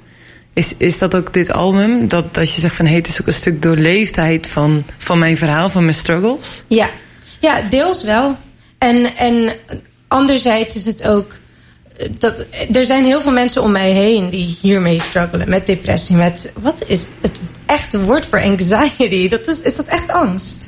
[0.54, 2.08] Is, is dat ook dit album?
[2.08, 5.38] Dat, dat je zegt van, hey, het is ook een stuk doorleefdheid van, van mijn
[5.38, 6.64] verhaal, van mijn struggles?
[6.68, 6.90] Ja,
[7.40, 8.38] ja deels wel.
[8.78, 9.54] En, en
[10.08, 11.36] anderzijds is het ook.
[11.98, 12.36] eh, Dat,
[12.74, 15.50] er zijn heel veel mensen om mij heen die hiermee struggelen.
[15.50, 16.16] Met depressie.
[16.16, 19.30] Met, wat is het echte woord voor anxiety?
[19.30, 20.68] Dat is, is dat echt angst?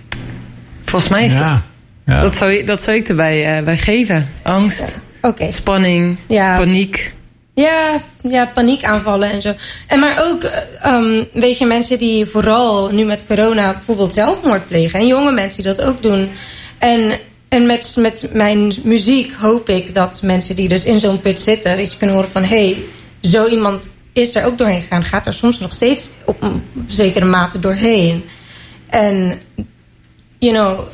[0.86, 1.64] Volgens mij is Ja.
[2.06, 2.22] ja.
[2.22, 4.30] dat, zou, ik- dat zou ik erbij eh, bij geven.
[4.42, 5.52] Angst, Oké.
[5.52, 6.58] spanning, Ja.
[6.58, 7.14] paniek.
[7.62, 9.54] Ja, ja, paniekaanvallen en zo.
[9.88, 14.68] En maar ook, eh, ehm, weet je, mensen die vooral nu met corona bijvoorbeeld zelfmoord
[14.68, 15.00] plegen.
[15.00, 16.30] En jonge mensen die dat ook doen.
[16.78, 17.20] En,
[17.50, 21.76] en met, met mijn muziek hoop ik dat mensen die dus in zo'n put zitten...
[21.76, 22.44] weet je, kunnen horen van...
[22.44, 22.78] hé, hey,
[23.22, 25.04] zo iemand is er ook doorheen gegaan.
[25.04, 28.24] Gaat er soms nog steeds op een zekere mate doorheen.
[28.90, 29.42] En,
[30.38, 30.88] you know,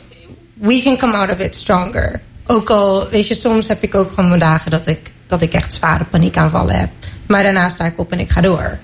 [0.53, 2.21] we can come out of it stronger.
[2.47, 5.53] Ook al, weet je, soms heb ik ook gewoon mijn dagen dat ik, dat ik
[5.53, 6.89] echt zware paniekaanvallen heb.
[7.27, 8.79] Maar daarna sta ik op en ik ga door.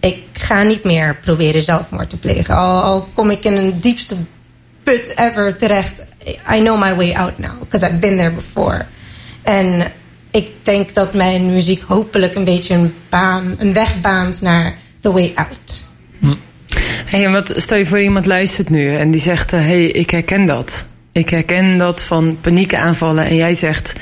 [0.00, 2.54] ik ga niet meer proberen zelfmoord te plegen.
[2.54, 4.16] Al, kom ik in een diepste
[4.82, 6.04] put ever terecht.
[6.54, 8.86] I know my way out now, because I've been there before.
[9.42, 9.92] En
[10.30, 15.12] ik denk dat mijn muziek hopelijk een beetje een baan, een weg baant naar the
[15.12, 15.86] way out.
[17.04, 20.10] Hey, en wat, stel je voor iemand luistert nu en die zegt: Hé, hey, ik
[20.10, 20.86] herken dat.
[21.12, 23.24] Ik herken dat van paniekaanvallen.
[23.24, 23.92] En jij zegt: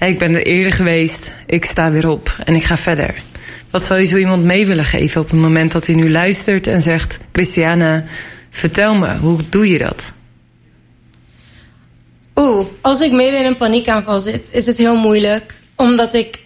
[0.00, 3.14] Ik ben er eerder geweest, ik sta weer op en ik ga verder.
[3.70, 6.66] Wat zou je zo iemand mee willen geven op het moment dat hij nu luistert
[6.66, 8.04] en zegt: Christiana,
[8.50, 10.12] vertel me, hoe doe je dat?
[12.34, 15.54] Oeh, als ik midden in een paniekaanval zit, is het heel moeilijk.
[15.76, 16.38] Omdat ik.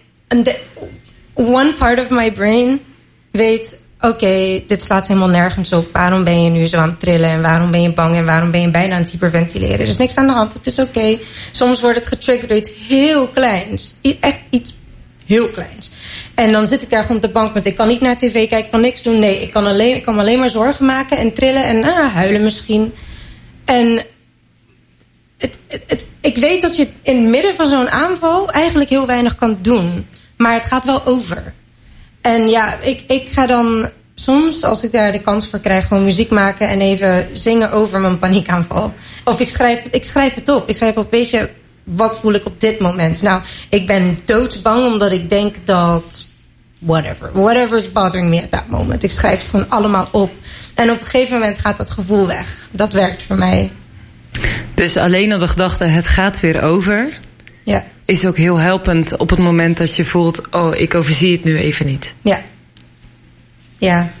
[1.33, 2.79] One part of my brain
[3.31, 3.84] weet.
[4.09, 5.89] Oké, dit slaat helemaal nergens op.
[5.93, 7.29] Waarom ben je nu zo aan het trillen?
[7.29, 8.15] En waarom ben je bang?
[8.15, 9.79] En waarom ben je bijna aan het hyperventileren?
[9.79, 10.53] Er is niks aan de hand.
[10.53, 11.17] Het is oké.
[11.51, 13.95] Soms wordt het getriggerd door iets heel kleins.
[14.19, 14.73] Echt iets
[15.25, 15.91] heel kleins.
[16.35, 17.65] En dan zit ik daar gewoon op de bank met...
[17.65, 19.19] ik kan niet naar tv kijken, ik kan niks doen.
[19.19, 22.13] Nee, ik kan, alleen, ik kan me alleen maar zorgen maken en trillen en ah,
[22.13, 22.93] huilen misschien.
[23.65, 24.05] En
[25.37, 25.53] het,
[25.87, 29.57] het- ik weet dat je in het midden van zo'n aanval eigenlijk heel weinig kan
[29.61, 30.07] doen.
[30.37, 31.53] Maar het gaat wel over.
[32.25, 36.03] En ja, ik, ik ga dan soms, als ik daar de kans voor krijg, gewoon
[36.03, 38.93] muziek maken en even zingen over mijn paniekaanval.
[39.23, 40.69] Of ik schrijf, ik schrijf het op.
[40.69, 41.49] Ik schrijf op, weet je,
[41.83, 43.21] wat voel ik op dit moment?
[43.21, 46.25] Nou, ik ben doodsbang omdat ik denk dat.
[46.79, 47.29] Whatever.
[47.33, 49.03] Whatever is bothering me at that moment.
[49.03, 50.31] Ik schrijf het gewoon allemaal op.
[50.73, 52.69] En op een gegeven moment gaat dat gevoel weg.
[52.71, 53.71] Dat werkt voor mij.
[54.73, 57.17] Dus alleen al de gedachte: het gaat weer over.
[57.63, 57.83] Ja.
[58.05, 61.57] Is ook heel helpend op het moment dat je voelt: oh, ik overzie het nu
[61.57, 62.13] even niet.
[62.21, 62.43] Ja.
[63.77, 64.13] Ja.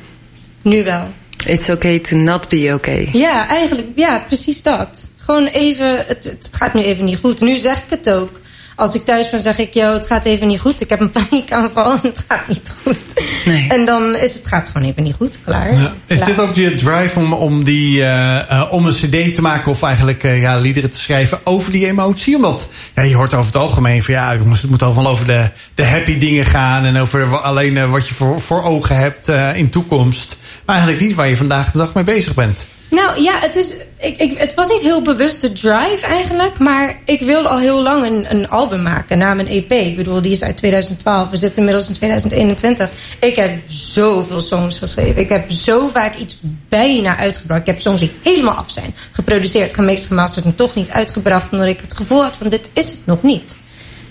[0.61, 1.07] Nu wel.
[1.45, 3.09] It's okay to not be okay.
[3.11, 5.07] Ja, eigenlijk, ja, precies dat.
[5.17, 7.41] Gewoon even, het, het gaat nu even niet goed.
[7.41, 8.39] Nu zeg ik het ook.
[8.75, 10.81] Als ik thuis ben, zeg ik, yo, het gaat even niet goed.
[10.81, 13.23] Ik heb een paniekaanval en het gaat niet goed.
[13.45, 13.69] Nee.
[13.69, 15.73] En dan is het gaat gewoon even niet goed, klaar.
[15.73, 15.93] Ja.
[16.05, 16.29] Is Klaar.
[16.29, 19.81] dit ook je drive om, om, die, eh, eh, om een cd te maken of
[19.83, 22.35] eigenlijk eh, ja, liederen te schrijven over die emotie?
[22.35, 25.85] Omdat ja, je hoort over het algemeen van ja, het moet allemaal over de, de
[25.85, 30.37] happy dingen gaan en over alleen wat je voor, voor ogen hebt eh, in toekomst.
[30.65, 32.67] Maar eigenlijk niet waar je vandaag de dag mee bezig bent.
[32.89, 36.59] Nou ja, het, is, ik, ik, het was niet heel bewust de drive eigenlijk.
[36.59, 39.71] Maar ik wilde al heel lang een, een album maken na mijn EP.
[39.71, 41.29] Ik bedoel, die is uit 2012.
[41.29, 42.89] We zitten inmiddels in 2021.
[43.19, 45.21] Ik heb zoveel songs geschreven.
[45.21, 47.61] Ik heb zo vaak iets bijna uitgebracht.
[47.61, 48.95] Ik heb songs die helemaal af zijn.
[49.11, 51.51] Geproduceerd, gemixt, gemasterd en toch niet uitgebracht.
[51.51, 53.57] Omdat ik het gevoel had van dit is het nog niet.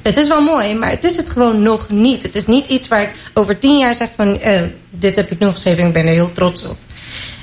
[0.03, 2.23] Het is wel mooi, maar het is het gewoon nog niet.
[2.23, 4.41] Het is niet iets waar ik over tien jaar zeg van...
[4.41, 6.77] eh, dit heb ik nog geschreven en ik ben er heel trots op.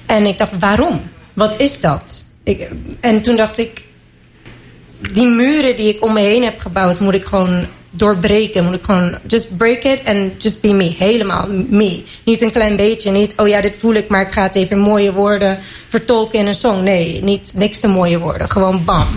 [0.06, 1.02] En ik dacht, waarom?
[1.34, 2.24] Wat is dat?
[2.44, 2.68] Ik,
[3.00, 3.82] en toen dacht ik,
[5.14, 8.64] die muren die ik om me heen heb gebouwd, moet ik gewoon doorbreken.
[8.66, 10.94] Moet ik gewoon, just break it and just be me.
[10.98, 12.04] Helemaal me.
[12.26, 14.78] Niet een klein beetje, niet, oh ja, dit voel ik, maar ik ga het even
[14.78, 16.84] in mooie woorden vertolken in een song.
[16.84, 18.50] Nee, niet, niks te mooie woorden.
[18.50, 19.08] Gewoon bam.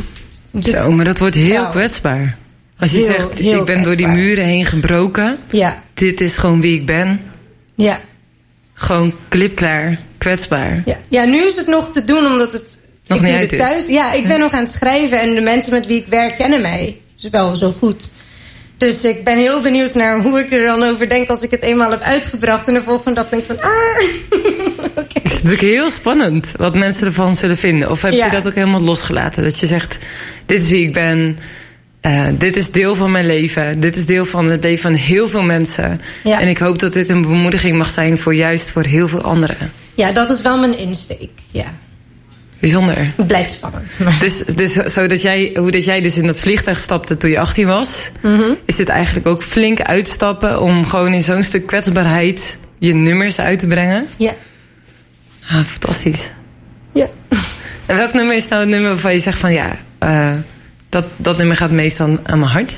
[0.50, 2.36] Just- Zo, maar dat wordt heel kwetsbaar.
[2.78, 5.38] Als je Heel, zegt, heel ik ben door die muren heen gebroken.
[5.50, 7.20] Ja, Dit is gewoon wie ik ben.
[7.74, 8.00] ja.
[8.84, 10.82] Gewoon klipklaar, kwetsbaar.
[10.84, 10.96] Ja.
[11.08, 12.78] ja, nu is het nog te doen omdat het.
[13.06, 13.66] Nog ik niet uit het is.
[13.66, 13.86] thuis.
[13.86, 16.60] Ja, ik ben nog aan het schrijven en de mensen met wie ik werk kennen
[16.60, 16.96] mij.
[17.20, 18.10] Dus wel zo goed.
[18.78, 21.62] Dus ik ben heel benieuwd naar hoe ik er dan over denk als ik het
[21.62, 22.68] eenmaal heb uitgebracht.
[22.68, 24.04] En de volgende dag denk ik van, ah,
[25.02, 25.20] oké.
[25.22, 27.90] Het is natuurlijk heel spannend wat mensen ervan zullen vinden.
[27.90, 28.24] Of heb Ja.
[28.24, 29.42] je dat ook helemaal losgelaten?
[29.42, 29.98] Dat je zegt,
[30.46, 31.38] dit is wie ik ben.
[32.04, 33.80] Eh, dit is deel van mijn leven.
[33.80, 36.00] Dit is deel van het leven van heel veel mensen.
[36.24, 36.40] Ja.
[36.40, 39.72] En ik hoop dat dit een bemoediging mag zijn voor juist voor heel veel anderen.
[39.94, 41.30] Ja, dat is wel mijn insteek.
[41.50, 41.74] Ja,
[42.58, 42.96] Bijzonder.
[43.16, 43.98] het blijft spannend.
[43.98, 44.16] Maar...
[44.20, 47.66] Dus, dus zodat jij, hoe dat jij dus in dat vliegtuig stapte toen je 18
[47.66, 48.52] was, Mhm.
[48.66, 53.58] is dit eigenlijk ook flink uitstappen om gewoon in zo'n stuk kwetsbaarheid je nummers uit
[53.58, 54.06] te brengen.
[54.16, 54.34] Ja,
[55.48, 56.30] Ah, fantastisch.
[56.92, 57.06] ja.
[57.86, 60.32] En welk nummer is nou het nummer waarvan je zegt van ja, eh,
[60.94, 62.74] dat, dat nummer gaat meestal aan mijn hart?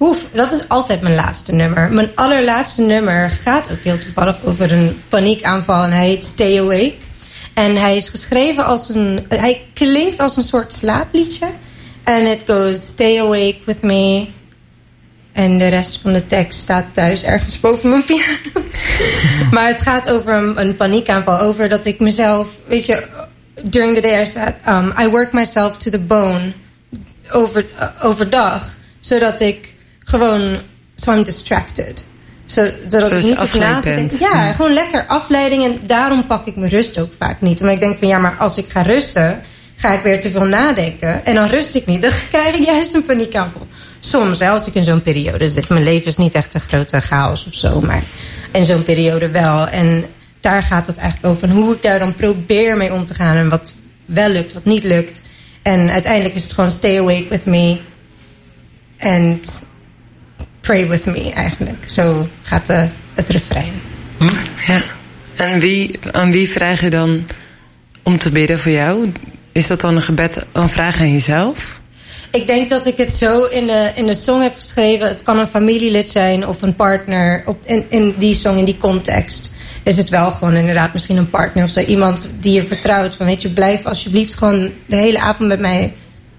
[0.00, 1.92] Oef, dat is altijd mijn laatste nummer.
[1.92, 6.94] Mijn allerlaatste nummer gaat ook heel toevallig over een paniekaanval en hij heet Stay Awake.
[7.54, 9.26] En hij is geschreven als een.
[9.28, 11.46] Hij klinkt als een soort slaapliedje.
[12.04, 14.26] En it goes Stay awake with me.
[15.32, 18.68] En de rest van de tekst staat thuis ergens boven mijn piano.
[19.54, 21.40] maar het gaat over een, paniekaanval.
[21.40, 22.46] Over dat ik mezelf.
[22.66, 23.06] Weet je,
[23.62, 26.52] during the day I said, um, I work myself to the bone
[27.30, 27.64] over,
[28.02, 28.74] overdag.
[29.00, 29.72] Zodat ik
[30.04, 30.58] gewoon.
[30.94, 32.04] So I'm distracted.
[32.44, 34.18] Zo, zodat ik niet hoef afgeleid na te denken.
[34.18, 34.20] bent.
[34.20, 35.64] Ja, gewoon lekker afleiding.
[35.64, 37.60] En daarom pak ik mijn rust ook vaak niet.
[37.60, 39.42] Omdat ik denk van ja, maar als ik ga rusten,
[39.76, 41.24] ga ik weer te veel nadenken.
[41.24, 42.02] En dan rust ik niet.
[42.06, 43.66] Dan krijg ik juist een paniekaanval.
[44.00, 45.68] Soms, hè, als ik in zo'n periode zit.
[45.68, 47.80] Mijn leven is niet echt een grote chaos of zo.
[47.80, 48.02] Maar
[48.52, 49.68] in zo'n periode wel.
[49.68, 50.04] En
[50.40, 51.50] daar gaat het eigenlijk over.
[51.50, 53.36] Hoe ik daar dan probeer mee om te gaan.
[53.36, 53.74] En wat
[54.04, 55.22] wel lukt, wat niet lukt.
[55.66, 57.78] En uiteindelijk is het gewoon stay awake with me.
[59.00, 59.68] And
[60.60, 61.88] pray with me eigenlijk.
[61.88, 63.72] Zo gaat de, het refrein.
[64.66, 64.82] Ja.
[65.36, 67.26] En wie, aan wie vraag je dan
[68.02, 69.12] om te bidden voor jou?
[69.52, 71.80] Is dat dan een gebed, een vraag aan jezelf?
[72.30, 75.08] Ik denk dat ik het zo in de, in de song heb geschreven.
[75.08, 77.42] Het kan een familielid zijn of een partner.
[77.46, 79.54] Op, in, in die song, in die context.
[79.86, 81.80] Is het wel gewoon inderdaad misschien een partner of zo.
[81.80, 83.16] Iemand die je vertrouwt.
[83.16, 85.94] Van weet je, blijf alsjeblieft gewoon de hele avond met mij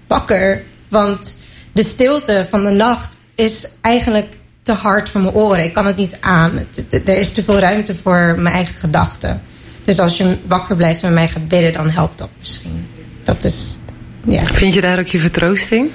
[0.06, 0.62] wakker.
[0.88, 1.36] Want
[1.72, 5.64] de stilte van de nacht is eigenlijk te hard voor mijn oren.
[5.64, 6.66] Ik kan het niet aan.
[6.90, 9.42] Het- er is te veel ruimte voor mijn eigen gedachten.
[9.84, 12.86] Dus als je wakker blijft en met mij gaat bidden, dan helpt dat misschien.
[13.22, 13.78] Dat is,
[14.24, 14.44] ja.
[14.44, 15.90] Vind je daar ook je vertroosting?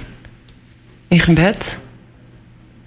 [1.07, 1.77] In gebed?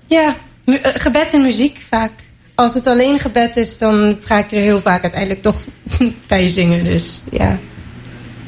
[0.06, 2.10] Ja, eh, gebed en muziek vaak.
[2.56, 5.56] Als het alleen gebed is, dan ga ik er heel vaak uiteindelijk toch
[6.26, 6.84] bij zingen.
[6.84, 7.58] Dus ja,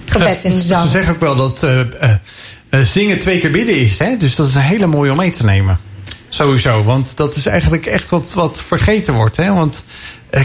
[0.04, 0.90] gebed en Ze- Ze zang.
[0.90, 2.14] zeggen ook wel dat eh, eh,
[2.70, 3.98] eh, zingen twee keer bidden is.
[3.98, 4.16] Hè?
[4.16, 5.78] Dus dat is een hele mooie om mee te nemen.
[6.28, 6.82] Sowieso.
[6.84, 9.36] Want dat is eigenlijk echt wat, wat vergeten wordt.
[9.36, 9.52] Hè?
[9.52, 9.84] Want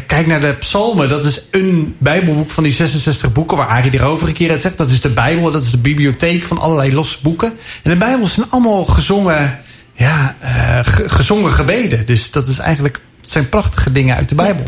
[0.08, 1.10] kijk naar de psalmen.
[1.10, 3.58] Dat is een bijbelboek van die 66 boeken...
[3.58, 4.78] waar Arie erover een keer het zegt.
[4.78, 5.52] Dat is de bijbel.
[5.52, 7.54] Dat is de bibliotheek van allerlei losse boeken.
[7.84, 9.60] En de bijbel zijn allemaal gezongen...
[9.94, 10.36] Ja,
[10.84, 12.06] ge- gezongen gebeden.
[12.06, 13.00] Dus dat is eigenlijk...
[13.26, 14.66] Zijn prachtige dingen uit de bijbel.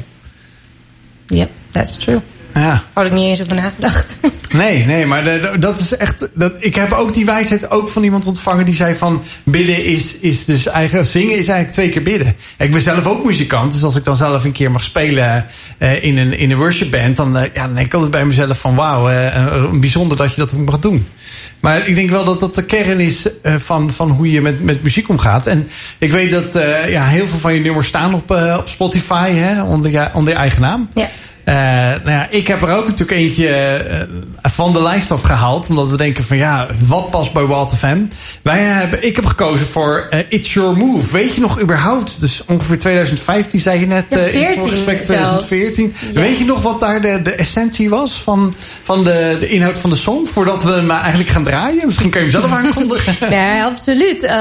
[1.28, 2.22] Yep, that's true.
[2.56, 2.84] Ja.
[2.94, 4.16] Had ik niet eens over nagedacht.
[4.50, 6.28] Nee, nee, maar de- dat is echt.
[6.34, 10.16] Dat, ik heb ook die wijsheid ook van iemand ontvangen die zei van bidden is,
[10.18, 12.36] is dus eigenlijk zingen is eigenlijk twee keer bidden.
[12.58, 15.46] Ik ben zelf ook muzikant, dus als ik dan zelf een keer mag spelen
[15.78, 18.26] eh, in een in een worship band, dan, eh, ja, dan denk ik altijd bij
[18.26, 21.08] mezelf van wauw, eh, bijzonder dat je dat ook mag doen.
[21.60, 24.84] Maar ik denk wel dat dat de kern is van, van hoe je met, met
[24.84, 25.48] muziek omgaat.
[25.48, 26.54] En ik weet dat
[26.88, 30.40] ja, heel veel van je nummers staan op, op Spotify hè, onder, je, onder je
[30.40, 30.90] eigen naam.
[30.94, 31.08] Ja.
[31.46, 34.02] Eh, nou ja, ik heb er ook natuurlijk eentje eh,
[34.42, 35.70] van de lijst afgehaald.
[35.70, 37.98] Omdat we denken van ja, wat past bij Wild FM?
[38.42, 41.12] Wij hebben, ik heb gekozen voor eh, It's Your Move.
[41.12, 42.20] Weet je nog überhaupt?
[42.20, 45.46] Dus ongeveer 2015 zei je net in het 14 voorgesprek zelfs.
[45.46, 45.94] 2014.
[46.14, 46.22] Ja.
[46.22, 49.90] Weet je nog wat daar de, de essentie was van, van de, de inhoud van
[49.90, 50.26] de song?
[50.28, 51.86] Voordat we hem eigenlijk gaan draaien.
[51.86, 53.16] Misschien kan je hem zelf aankondigen.
[53.30, 54.32] Nee, absoluut.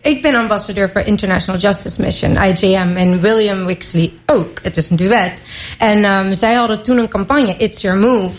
[0.00, 4.58] Ik ben ambassadeur voor International Justice Mission, IJM, en William Wixley ook.
[4.62, 5.42] Het is een duet.
[5.78, 8.32] En ehm, zij hadden toen een campagne, It's Your Move.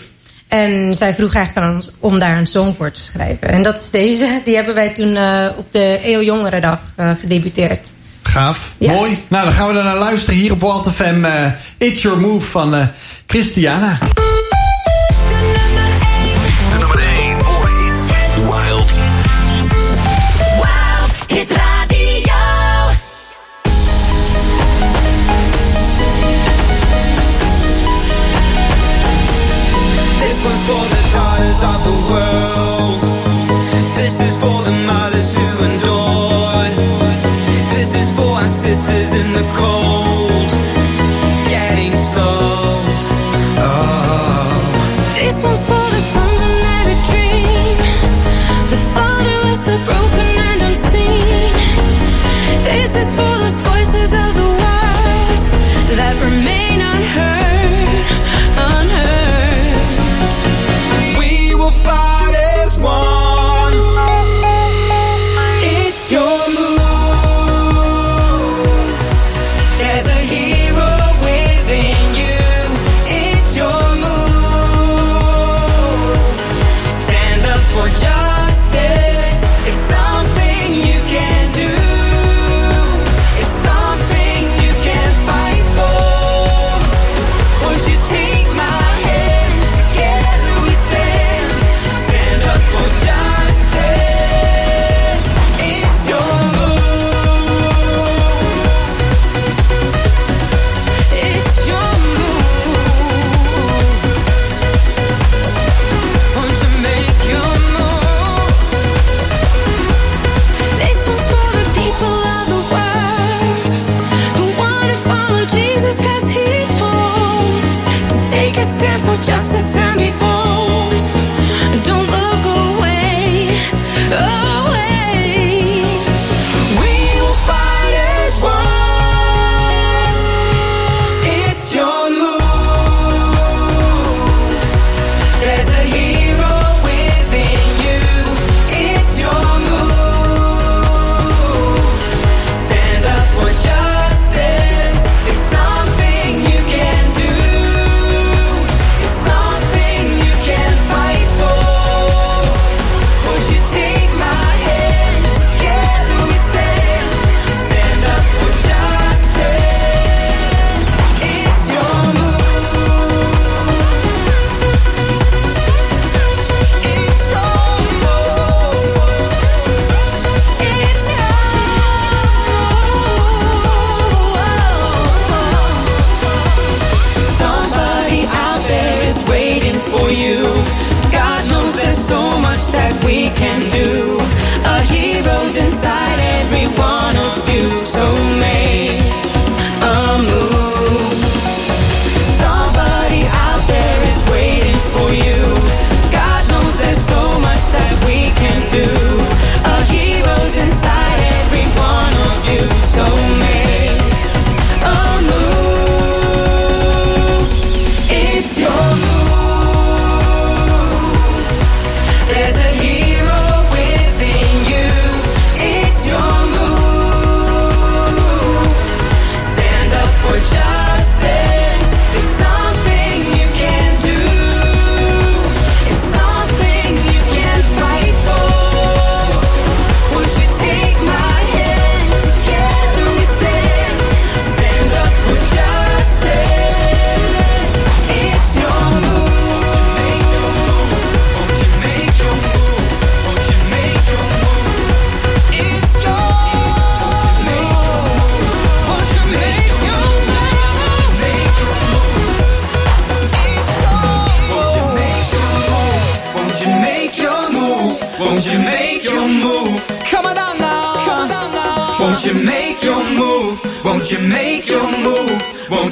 [0.48, 3.48] En zij vroeg eigenlijk aan ons om daar een song voor te schrijven.
[3.48, 4.40] En dat is deze.
[4.44, 7.88] Die hebben wij toen eh, op de EO Jongerendag eh gedebuteerd.
[8.22, 8.92] Gaaf, Ja.
[8.92, 9.18] mooi.
[9.28, 11.24] Nou, dan gaan we er naar luisteren hier op Wild FM.
[11.24, 12.88] eh, It's Your Move van
[13.26, 13.98] Christiana.
[31.64, 31.93] passado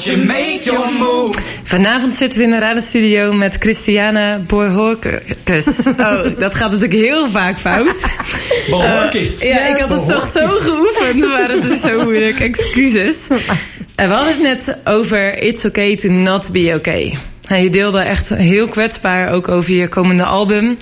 [0.05, 1.39] You make your move?
[1.63, 5.81] Vanavond zitten we in de radiostudio met Christiana Borhorkes.
[5.99, 8.05] Oh, dat gaat natuurlijk heel vaak fout.
[8.71, 9.43] Behoorkis.
[9.43, 12.41] Ja, ik had het toch zo geoefend, maar het is zo moeilijk.
[12.41, 13.29] Excuses.
[13.95, 17.19] En we hadden het net over It's Okay to Not Be Okay.
[17.47, 20.77] En je deelde echt heel kwetsbaar ook over je komende album.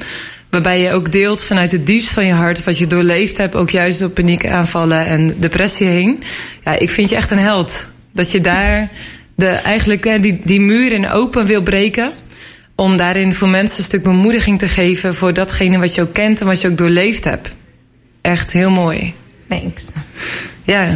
[0.50, 3.54] Waarbij je ook deelt vanuit het diepst van je hart wat je doorleefd hebt.
[3.54, 6.22] Ook juist door paniekaanvallen en depressie heen.
[6.64, 7.88] Ja, ik vind je echt een held.
[8.12, 8.88] Dat je daar
[9.34, 12.12] de, eigenlijk hè, die, die muur in open wil breken.
[12.74, 15.14] Om daarin voor mensen een stuk bemoediging te geven.
[15.14, 17.52] Voor datgene wat je ook kent en wat je ook doorleefd hebt.
[18.20, 19.14] Echt heel mooi.
[19.48, 19.84] Thanks.
[20.64, 20.88] Ja.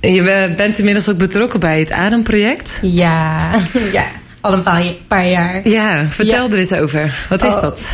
[0.00, 2.78] Je eh, bent inmiddels ook betrokken bij het Ademproject.
[2.82, 3.50] Ja,
[3.92, 4.04] ja.
[4.40, 5.68] Al een paar, paar jaar.
[5.68, 6.52] Ja, vertel Ja.
[6.52, 7.26] er eens over.
[7.28, 7.60] Wat is Oh.
[7.60, 7.88] dat?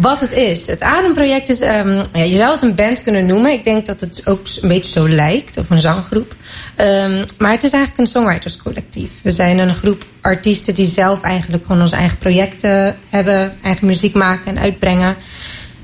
[0.00, 0.66] Wat het is.
[0.66, 3.52] Het Ademproject is, ehm, ja, je zou het een band kunnen noemen.
[3.52, 6.34] Ik denk dat het ook een beetje zo lijkt, of een zanggroep.
[6.76, 9.10] Ehm, maar het is eigenlijk een songwriterscollectief.
[9.22, 14.14] We zijn een groep artiesten die zelf eigenlijk gewoon onze eigen projecten hebben, eigen muziek
[14.14, 15.16] maken en uitbrengen.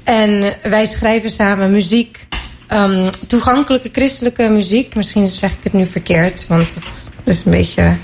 [0.05, 2.27] En wij schrijven samen muziek,
[2.67, 4.95] ehm, toegankelijke christelijke muziek.
[4.95, 7.97] Misschien zeg ik het nu verkeerd, want het, is een beetje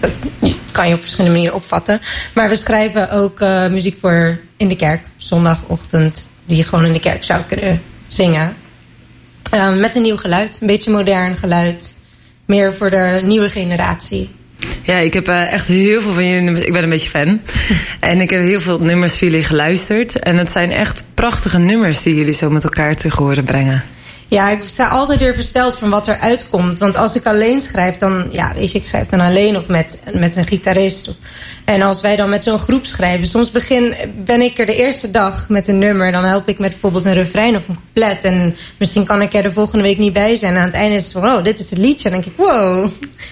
[0.00, 0.26] dat
[0.72, 2.00] kan je op verschillende manieren opvatten.
[2.34, 6.92] Maar we schrijven ook eh, muziek voor in de kerk, zondagochtend, die je gewoon in
[6.92, 8.56] de kerk zou kunnen zingen.
[9.50, 11.94] Eh, met een nieuw geluid, een beetje modern geluid.
[12.44, 14.30] Meer voor de nieuwe generatie.
[14.82, 16.66] Ja, ik heb eh, echt heel veel van jullie nummers.
[16.66, 17.40] Ik ben een beetje fan.
[18.10, 20.18] en ik heb heel veel nummers van jullie geluisterd.
[20.18, 23.84] En het zijn echt prachtige nummers die jullie zo met elkaar te horen brengen.
[24.30, 26.78] Ja, ik sta altijd weer versteld van wat er uitkomt.
[26.78, 30.02] Want als ik alleen schrijf, dan, ja, weet je, ik schrijf dan alleen of met,
[30.12, 31.14] met een gitarist.
[31.64, 35.10] En als wij dan met zo'n groep schrijven, soms begin, ben ik er de eerste
[35.10, 36.12] dag met een nummer.
[36.12, 38.24] Dan help ik met bijvoorbeeld een refrein of een couplet.
[38.24, 40.52] En misschien kan ik er de volgende week niet bij zijn.
[40.54, 42.08] En aan het einde is het van, oh, dit is het liedje.
[42.08, 42.88] En dan denk ik, wow.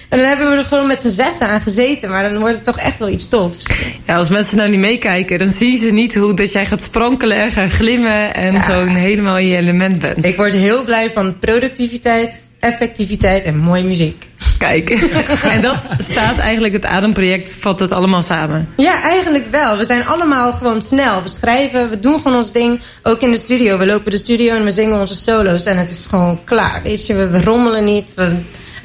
[0.09, 2.09] En dan hebben we er gewoon met z'n zessen aan gezeten.
[2.09, 3.65] Maar dan wordt het toch echt wel iets tofs.
[4.05, 7.37] Ja, als mensen nou niet meekijken, dan zien ze niet hoe dat jij gaat sprankelen
[7.37, 8.33] en gaan glimmen.
[8.33, 8.59] En Ja.
[8.61, 10.25] gewoon helemaal in je element bent.
[10.25, 14.27] Ik word heel blij van productiviteit, effectiviteit en mooie muziek.
[14.57, 14.89] Kijk.
[15.55, 18.69] en dat staat eigenlijk, het Ademproject vat het allemaal samen.
[18.77, 19.77] Ja, eigenlijk wel.
[19.77, 21.23] We zijn allemaal gewoon snel.
[21.23, 22.79] We schrijven, we doen gewoon ons ding.
[23.03, 23.77] Ook in de studio.
[23.77, 25.65] We lopen de studio en we zingen onze solo's.
[25.65, 26.81] En het is gewoon klaar.
[26.83, 28.13] Weet je, we, we rommelen niet.
[28.13, 28.35] We,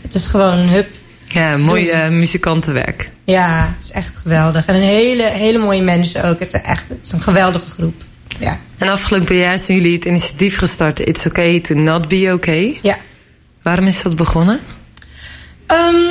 [0.02, 0.88] het is gewoon hup.
[1.26, 3.10] Ja, mooi eh, muzikantenwerk.
[3.24, 4.66] Ja, het is echt geweldig.
[4.66, 6.38] En een hele, hele mooie mensen ook.
[6.38, 8.03] Het is echt het is een geweldige groep.
[8.38, 8.58] Ja.
[8.78, 10.98] En afgelopen jaar zijn jullie het initiatief gestart.
[10.98, 12.78] It's okay to not be okay.
[12.82, 12.98] Ja.
[13.62, 14.60] Waarom is dat begonnen?
[15.66, 16.10] Ehm,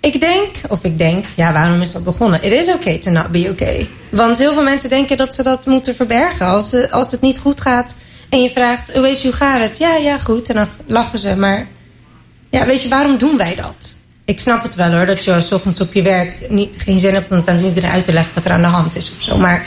[0.00, 2.42] ik denk, of ik denk, ja, waarom is dat begonnen?
[2.42, 3.88] It is okay to not be okay.
[4.08, 6.46] Want heel veel mensen denken dat ze dat moeten verbergen.
[6.46, 7.96] Als, ze, als het niet goed gaat
[8.28, 9.78] en je vraagt, hoe weet je, hoe gaat het?
[9.78, 10.48] Ja, ja, goed.
[10.48, 11.36] En dan lachen ze.
[11.36, 11.66] Maar
[12.50, 13.94] ja, weet je, waarom doen wij dat?
[14.24, 17.14] Ik snap het wel hoor, dat je 's ochtends op je werk niet, geen zin
[17.14, 19.22] hebt om het aan iedereen uit te leggen wat er aan de hand is of
[19.22, 19.36] zo.
[19.36, 19.66] Maar eh,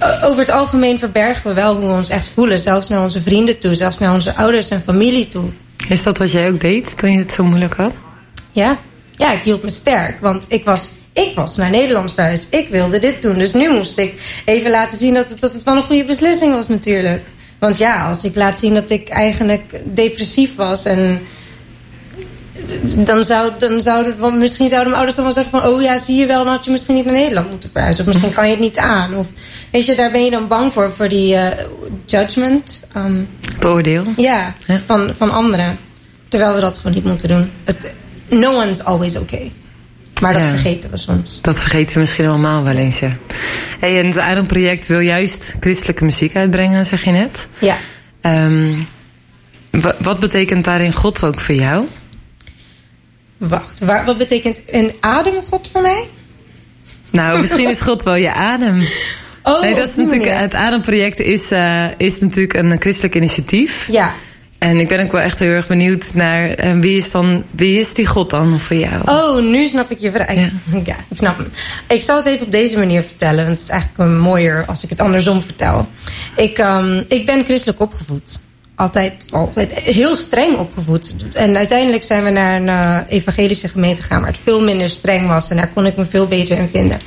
[0.00, 2.58] over het algemeen verbergen we wel hoe we ons echt voelen.
[2.58, 5.50] Zelfs naar onze vrienden toe, zelfs naar onze ouders en familie toe.
[5.88, 7.92] Is dat wat jij ook deed toen je het zo moeilijk had?
[8.52, 8.78] Ja,
[9.16, 10.20] ja, ik hield me sterk.
[10.20, 12.54] Want ik was, ik was naar Nederland verhuisd.
[12.54, 13.38] Ik wilde dit doen.
[13.38, 16.54] Dus nu moest ik even laten zien dat het, dat het wel een goede beslissing
[16.54, 17.22] was natuurlijk.
[17.58, 21.20] Want ja, als ik laat zien dat ik eigenlijk depressief was en...
[23.04, 25.70] Dan, zou, dan zouden, want misschien zouden mijn ouders dan wel zeggen van...
[25.70, 28.04] oh ja, zie je wel, dan had je misschien niet naar Nederland moeten verhuizen.
[28.06, 29.14] Of misschien kan je het niet aan.
[29.14, 29.26] Of
[29.72, 31.64] weet je, daar ben je dan bang voor, voor die eh,
[32.06, 32.80] judgment.
[32.94, 33.14] ehm,
[33.54, 34.04] Het oordeel?
[34.16, 34.54] ja.
[34.86, 35.78] Van, van anderen.
[36.28, 37.50] Terwijl we dat gewoon niet moeten doen.
[37.64, 37.92] Het,
[38.28, 39.52] no one's always okay.
[40.20, 40.48] Maar dat Ja.
[40.48, 41.38] vergeten we soms.
[41.42, 43.16] Dat vergeten we misschien allemaal wel eens, ja.
[43.78, 47.48] Hey, en het Ademproject wil juist christelijke muziek uitbrengen, zeg je net.
[47.58, 47.76] Ja.
[48.20, 48.76] Ehm,
[49.70, 51.86] wa- wat betekent daarin God ook voor jou?
[53.40, 56.04] Wacht, waar, wat betekent een ademgod voor mij?
[57.10, 58.82] Nou, misschien is God wel je adem.
[59.42, 60.40] Oh, nee, dat is natuurlijk, manier.
[60.40, 63.88] het Ademproject is, eh, is natuurlijk een christelijk initiatief.
[63.90, 64.12] Ja.
[64.58, 67.78] En ik ben ook wel echt heel erg benieuwd naar eh, wie is dan, wie
[67.78, 69.02] is die God dan voor jou?
[69.04, 70.34] Oh, nu snap ik je vraag.
[70.34, 70.50] Ja.
[70.84, 70.96] Ja.
[71.08, 71.48] ik snap hem.
[71.88, 73.44] Ik zal het even op deze manier vertellen.
[73.44, 75.88] Want het is eigenlijk mooier als ik het andersom vertel.
[76.36, 78.40] Ik, ehm, ik ben christelijk opgevoed.
[78.80, 81.14] Altijd al heel streng opgevoed.
[81.32, 84.20] En uiteindelijk zijn we naar een eh, evangelische gemeente gegaan...
[84.20, 85.50] waar het veel minder streng was.
[85.50, 87.00] En daar kon ik me veel beter in vinden.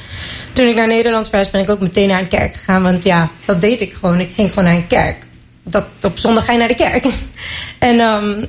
[0.53, 2.83] Toen ik naar Nederland verhuisde ben ik ook meteen naar een kerk gegaan.
[2.83, 4.19] Want ja, dat deed ik gewoon.
[4.19, 5.25] Ik ging gewoon naar een kerk.
[5.63, 7.05] Dat, op zondag ga je naar de kerk.
[7.79, 8.45] en ehm,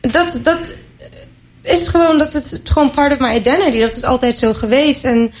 [0.00, 0.74] dat, dat
[1.62, 3.80] is gewoon, dat is gewoon part of my identity.
[3.80, 5.04] Dat is altijd zo geweest.
[5.04, 5.32] En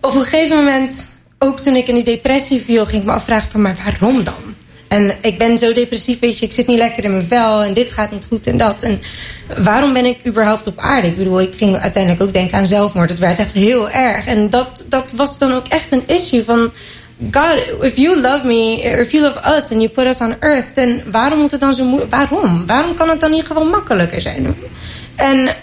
[0.00, 1.08] op een gegeven moment,
[1.38, 4.54] ook toen ik in die depressie viel, ging ik me afvragen van, maar waarom dan?
[4.94, 7.74] En ik ben zo depressief, weet je, ik zit niet lekker in mijn vel en
[7.74, 8.82] dit gaat niet goed en dat.
[8.82, 9.00] En
[9.58, 11.08] waarom ben ik überhaupt op aarde?
[11.08, 13.10] Ik bedoel, ik ging uiteindelijk ook denken aan zelfmoord.
[13.10, 14.26] Het werd echt heel erg.
[14.26, 16.72] En dat, dat was dan ook echt een issue van...
[17.30, 20.66] God, if you love me, if you love us and you put us on earth...
[20.74, 22.10] dan waarom moet het dan zo moeilijk...
[22.10, 22.66] Waarom?
[22.66, 24.56] Waarom kan het dan niet gewoon makkelijker zijn?
[25.14, 25.54] En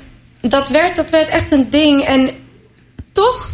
[0.42, 2.04] dat werd, dat werd echt een ding.
[2.04, 2.30] En
[3.12, 3.50] toch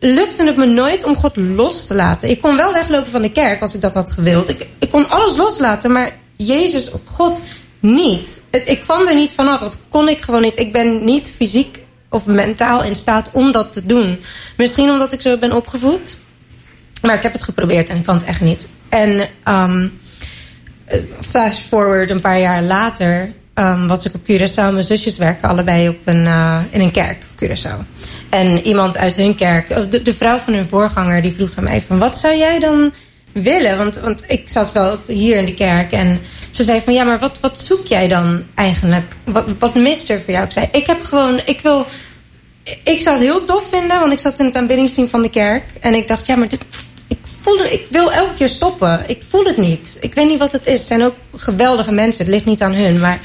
[0.00, 2.30] lukte het me nooit om God los te laten.
[2.30, 4.48] Ik kon wel weglopen van de kerk als ik dat had gewild.
[4.48, 7.40] Ik, ik kon alles loslaten, maar Jezus God
[7.80, 8.40] niet.
[8.50, 9.60] Ik kwam er niet vanaf.
[9.60, 10.58] Dat kon ik gewoon niet.
[10.58, 11.78] Ik ben niet fysiek
[12.08, 14.20] of mentaal in staat om dat te doen.
[14.56, 16.16] Misschien omdat ik zo ben opgevoed.
[17.02, 18.68] Maar ik heb het geprobeerd en ik kan het echt niet.
[18.88, 20.00] En um,
[21.28, 24.72] flash forward een paar jaar later um, was ik op Curaçao.
[24.72, 28.08] Mijn zusjes werken allebei op een, uh, in een kerk op Curaçao.
[28.30, 31.80] En iemand uit hun kerk, de, de vrouw van hun voorganger, die vroeg aan mij
[31.86, 31.98] van...
[31.98, 32.92] wat zou jij dan
[33.32, 33.76] willen?
[33.76, 36.20] Want, want ik zat wel hier in de kerk en
[36.50, 36.92] ze zei van...
[36.92, 39.16] ja, maar wat, wat zoek jij dan eigenlijk?
[39.24, 40.44] Wat, wat mist er voor jou?
[40.44, 41.86] Ik zei, ik heb gewoon, ik wil...
[42.84, 45.64] Ik zou het heel tof vinden, want ik zat in het aanbiddingsteam van de kerk.
[45.80, 46.64] En ik dacht, ja, maar dit,
[47.08, 49.04] ik, voel, ik wil elke keer stoppen.
[49.06, 49.96] Ik voel het niet.
[50.00, 50.78] Ik weet niet wat het is.
[50.78, 52.24] Het zijn ook geweldige mensen.
[52.24, 53.00] Het ligt niet aan hun.
[53.00, 53.20] Maar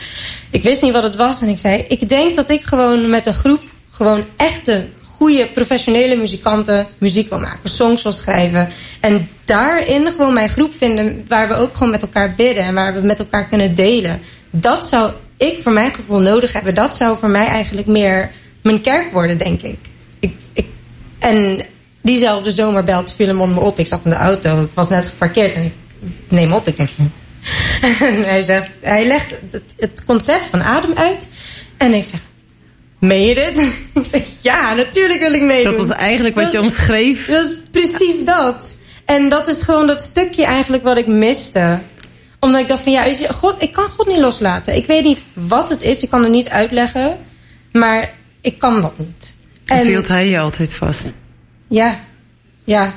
[0.50, 1.42] ik wist niet wat het was.
[1.42, 3.62] En ik zei, ik denk dat ik gewoon met een groep
[3.96, 4.88] gewoon echte,
[5.26, 7.70] goede, professionele muzikanten muziek wil maken.
[7.70, 8.70] Songs wil schrijven.
[9.00, 12.64] En daarin gewoon mijn groep vinden waar we ook gewoon met elkaar bidden.
[12.64, 14.22] En waar we met elkaar kunnen delen.
[14.52, 16.76] Dat zou ik voor mijn gevoel nodig hebben.
[16.76, 18.32] Dat zou voor mij eigenlijk meer
[18.64, 19.78] mijn kerk worden, denk ik.
[20.20, 20.66] ik, ik
[21.20, 21.66] en
[22.02, 23.80] diezelfde zomer belt Filemon me op.
[23.80, 24.64] Ik zat in de auto.
[24.64, 25.74] Ik was net geparkeerd en ik
[26.28, 26.68] neem op.
[26.68, 26.90] Ik denk...
[28.00, 28.70] En hij zegt...
[28.82, 31.30] Hij legt het, het concept van adem uit.
[31.78, 32.20] En ik zeg...
[33.06, 33.58] Meen je dit?
[34.04, 35.74] Ik zeg, ja, natuurlijk wil ik meedoen.
[35.74, 37.28] Dat was eigenlijk wat je omschreef.
[37.28, 38.76] Dat is precies dat.
[39.06, 41.80] En dat is gewoon dat stukje eigenlijk wat ik miste.
[42.40, 44.76] Omdat ik dacht van, ja, weet je, God, ik kan God niet loslaten.
[44.76, 47.18] Ik weet niet wat het is, ik kan het niet uitleggen.
[47.72, 49.36] Maar ik kan dat niet.
[49.66, 51.14] En hield hij je altijd vast.
[51.68, 52.00] Ja,
[52.64, 52.94] ja.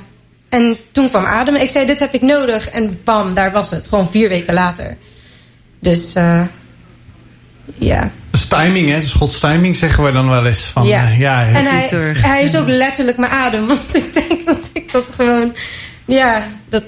[0.49, 1.61] En toen kwam ademen.
[1.61, 2.69] Ik zei, dit heb ik nodig.
[2.69, 3.89] En bam, daar was het.
[3.89, 4.97] Gewoon vier weken later.
[5.79, 6.43] Dus, eh
[7.75, 8.11] ja.
[8.49, 9.01] Timing, hè?
[9.01, 10.61] Dus Gods timing zeggen we dan wel eens.
[10.61, 11.03] Van, ja.
[11.03, 12.27] eh, ja en hij, is er.
[12.27, 13.67] hij is ook letterlijk mijn adem.
[13.77, 15.57] Want ik denk dat ik dat gewoon...
[16.05, 16.83] Ja, dat,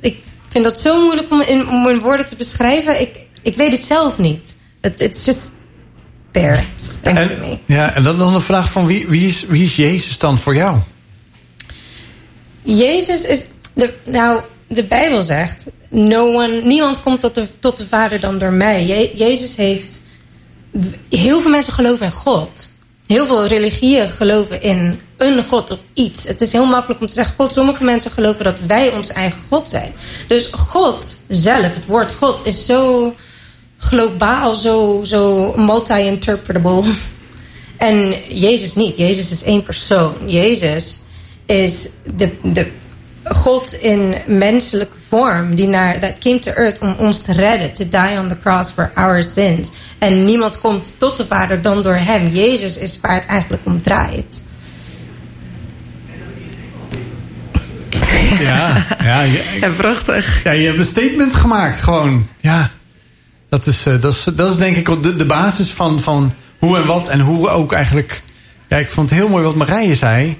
[0.00, 3.00] ik vind dat zo moeilijk om in, om in woorden te beschrijven.
[3.00, 4.56] Ik, ik weet het zelf niet.
[4.80, 5.50] Het it's just
[6.32, 6.60] there.
[7.02, 7.28] En,
[7.66, 10.54] ja, en dan, dan de vraag van wie, wie, is, wie is Jezus dan voor
[10.54, 10.78] jou?
[12.62, 13.44] Jezus is...
[13.72, 15.66] De, nou, de Bijbel zegt...
[15.88, 18.86] No one, niemand komt tot de, tot de Vader dan door mij.
[18.86, 20.00] Je- Jezus heeft...
[21.10, 22.68] Heel veel mensen geloven in God.
[23.06, 26.24] Heel veel religieën geloven in een God of iets.
[26.24, 27.34] Het is heel makkelijk om te zeggen...
[27.36, 29.92] God, sommige mensen geloven dat wij ons eigen God zijn.
[30.28, 33.14] Dus God zelf, het woord God, is zo
[33.78, 36.84] globaal, zo, zo multi-interpretable.
[37.76, 38.96] En Jezus niet.
[38.96, 40.14] Jezus is één persoon.
[40.26, 41.00] Jezus
[41.46, 42.66] is de, de
[43.24, 47.84] God in menselijke vorm die naar that came to earth om ons te redden, to
[47.90, 49.70] die on the cross for our sins.
[49.98, 52.28] En niemand komt tot de Vader dan door hem.
[52.28, 54.42] Jezus is waar het eigenlijk om draait.
[58.40, 60.42] Ja, ja, ja, Ja, prachtig.
[60.44, 61.80] ja, je hebt een statement gemaakt.
[61.80, 62.70] Gewoon, ja.
[63.48, 66.76] Dat is, eh, dat is, dat is denk ik de, de basis van, van hoe
[66.76, 67.08] en wat.
[67.08, 68.22] En hoe we ook eigenlijk...
[68.68, 70.38] Ja, ik vond het heel mooi wat Marije zei.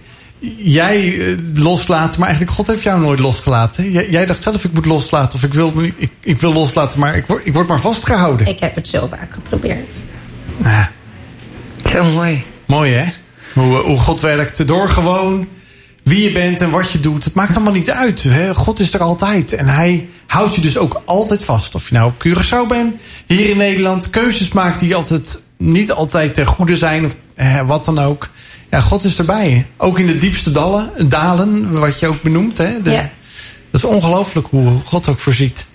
[0.56, 3.90] Jij eh, loslaten, maar eigenlijk God heeft jou nooit losgelaten.
[3.90, 5.34] Jij, jij dacht zelf, ik moet loslaten.
[5.34, 8.46] Of ik wil, ik, ik wil loslaten, maar ik word, ik word maar vastgehouden.
[8.46, 10.00] Ik heb het zo vaak geprobeerd.
[10.62, 10.90] Ja.
[11.90, 12.44] Zo mooi.
[12.66, 13.10] Mooi hè?
[13.52, 15.48] Hoe, hoe God werkt door gewoon
[16.04, 17.24] wie je bent en wat je doet.
[17.24, 18.22] Het maakt allemaal niet uit.
[18.22, 18.54] Hè?
[18.54, 19.52] God is er altijd.
[19.52, 21.74] En hij houdt je dus ook altijd vast.
[21.74, 22.94] Of je nou op Curaçao bent,
[23.26, 24.10] hier in Nederland.
[24.10, 27.04] Keuzes maakt die altijd niet altijd ten goede zijn.
[27.04, 28.28] Of eh, wat dan ook.
[28.74, 29.66] Ja, God is erbij.
[29.76, 32.58] Ook in de diepste dalen, dalen wat je ook benoemt.
[32.58, 32.82] Hè?
[32.82, 33.10] De- Ja.
[33.70, 35.66] Dat is ongelooflijk hoe God ook voorziet.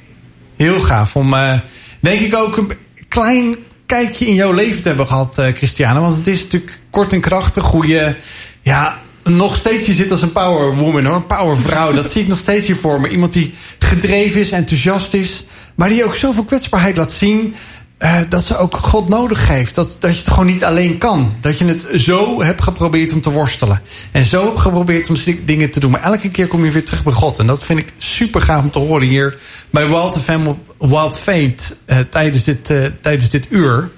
[0.55, 1.59] Heel gaaf om, eh,
[1.99, 2.71] denk ik, ook een
[3.07, 5.99] klein kijkje in jouw leven te hebben gehad, eh, Christiane.
[5.99, 8.15] Want het is natuurlijk kort en krachtig hoe je,
[8.61, 11.15] ja, nog steeds je zit als een power woman hoor.
[11.15, 11.93] Een power vrouw.
[11.93, 13.09] dat zie ik nog steeds hier voor me.
[13.09, 15.43] Iemand die gedreven is, enthousiast is.
[15.75, 17.55] Maar die ook zoveel kwetsbaarheid laat zien.
[17.99, 19.75] Eh, dat ze ook God nodig heeft.
[19.75, 21.33] Dat, dat je het gewoon niet alleen kan.
[21.41, 23.81] Dat je het zo hebt geprobeerd om te worstelen.
[24.11, 25.91] En zo hebt geprobeerd om dingen te doen.
[25.91, 27.39] Maar elke keer kom je weer terug bij God.
[27.39, 29.37] En dat vind ik super gaaf om te horen hier
[29.69, 33.89] bij Wild op Wild Fate eh, tijdens, dit, eh, tijdens dit uur.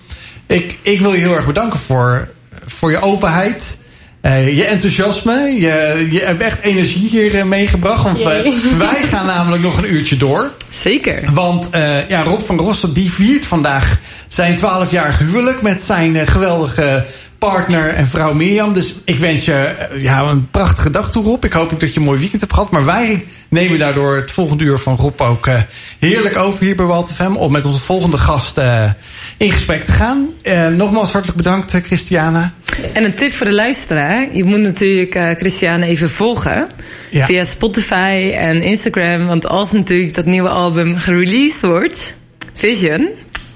[0.45, 2.29] Ik, ik wil je heel erg bedanken voor,
[2.65, 3.77] voor je openheid.
[4.21, 5.53] Eh, je enthousiasme.
[5.59, 8.03] Je, je hebt echt energie hier eh, meegebracht.
[8.03, 8.75] Want wij, Jee.
[8.77, 10.51] wij gaan namelijk nog een uurtje door.
[10.69, 11.23] Zeker.
[11.33, 13.97] Want eh, ja, Rob van Rossen die viert vandaag
[14.27, 17.05] zijn 12-jarig huwelijk met zijn eh, geweldige
[17.49, 18.73] partner en vrouw Mirjam.
[18.73, 21.45] Dus ik wens je eh, ja, een prachtige dag toe, Rob.
[21.45, 22.71] Ik hoop ook dat je een mooi weekend hebt gehad.
[22.71, 25.61] Maar wij nemen daardoor het volgende uur van Rob ook eh,
[25.99, 27.35] heerlijk over hier bij Walt FM.
[27.35, 28.89] Om met onze volgende gast eh,
[29.37, 30.29] in gesprek te gaan.
[30.75, 32.53] Nogmaals hartelijk bedankt, Christiana.
[32.93, 34.35] En een tip voor de luisteraar.
[34.35, 36.67] Je moet natuurlijk Christiane even volgen.
[37.09, 37.25] Ja.
[37.25, 39.27] Via Spotify en Instagram.
[39.27, 42.13] Want als natuurlijk dat nieuwe album gereleased wordt,
[42.53, 43.09] Vision,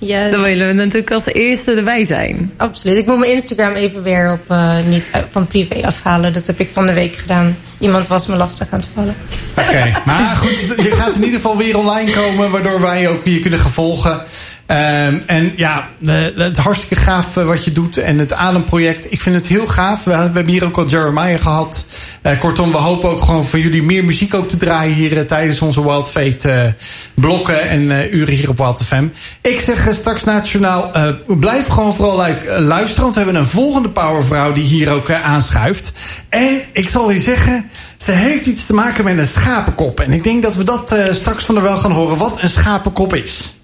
[0.05, 2.51] Ja, dan willen we natuurlijk als eerste erbij zijn.
[2.57, 2.97] absoluut.
[2.97, 6.33] Ik moet mijn Instagram even weer op, eh, niet uit- van privé afhalen.
[6.33, 7.57] Dat heb ik van de week gedaan.
[7.79, 9.15] Iemand was me lastig aan het vallen.
[9.57, 13.39] Oké, maar goed, je gaat in ieder geval weer online komen, waardoor wij ook je
[13.39, 14.21] kunnen gaan volgen.
[14.65, 15.87] Ehm, en ja,
[16.35, 17.97] het hartstikke gaaf eh, wat je doet.
[17.97, 20.03] En het Ademproject, ik vind het heel gaaf.
[20.03, 21.85] We, hebben hier ook al Jeremiah gehad.
[22.21, 25.23] Eh, kortom, we hopen ook gewoon van jullie meer muziek ook te draaien hier eh,
[25.23, 26.71] tijdens onze Wild Fate eh,
[27.13, 29.07] blokken en uren hier op Wild FM.
[29.41, 33.03] Ik zeg straks na het journaal, eh, blijf gewoon vooral lu- luisteren.
[33.03, 35.91] Want we hebben een volgende powervrouw die hier ook aanschuift.
[36.29, 39.99] En ik zal je zeggen, ze heeft iets te maken met een schapenkop.
[39.99, 43.15] En ik denk dat we dat straks van haar wel gaan horen wat een schapenkop
[43.15, 43.54] is.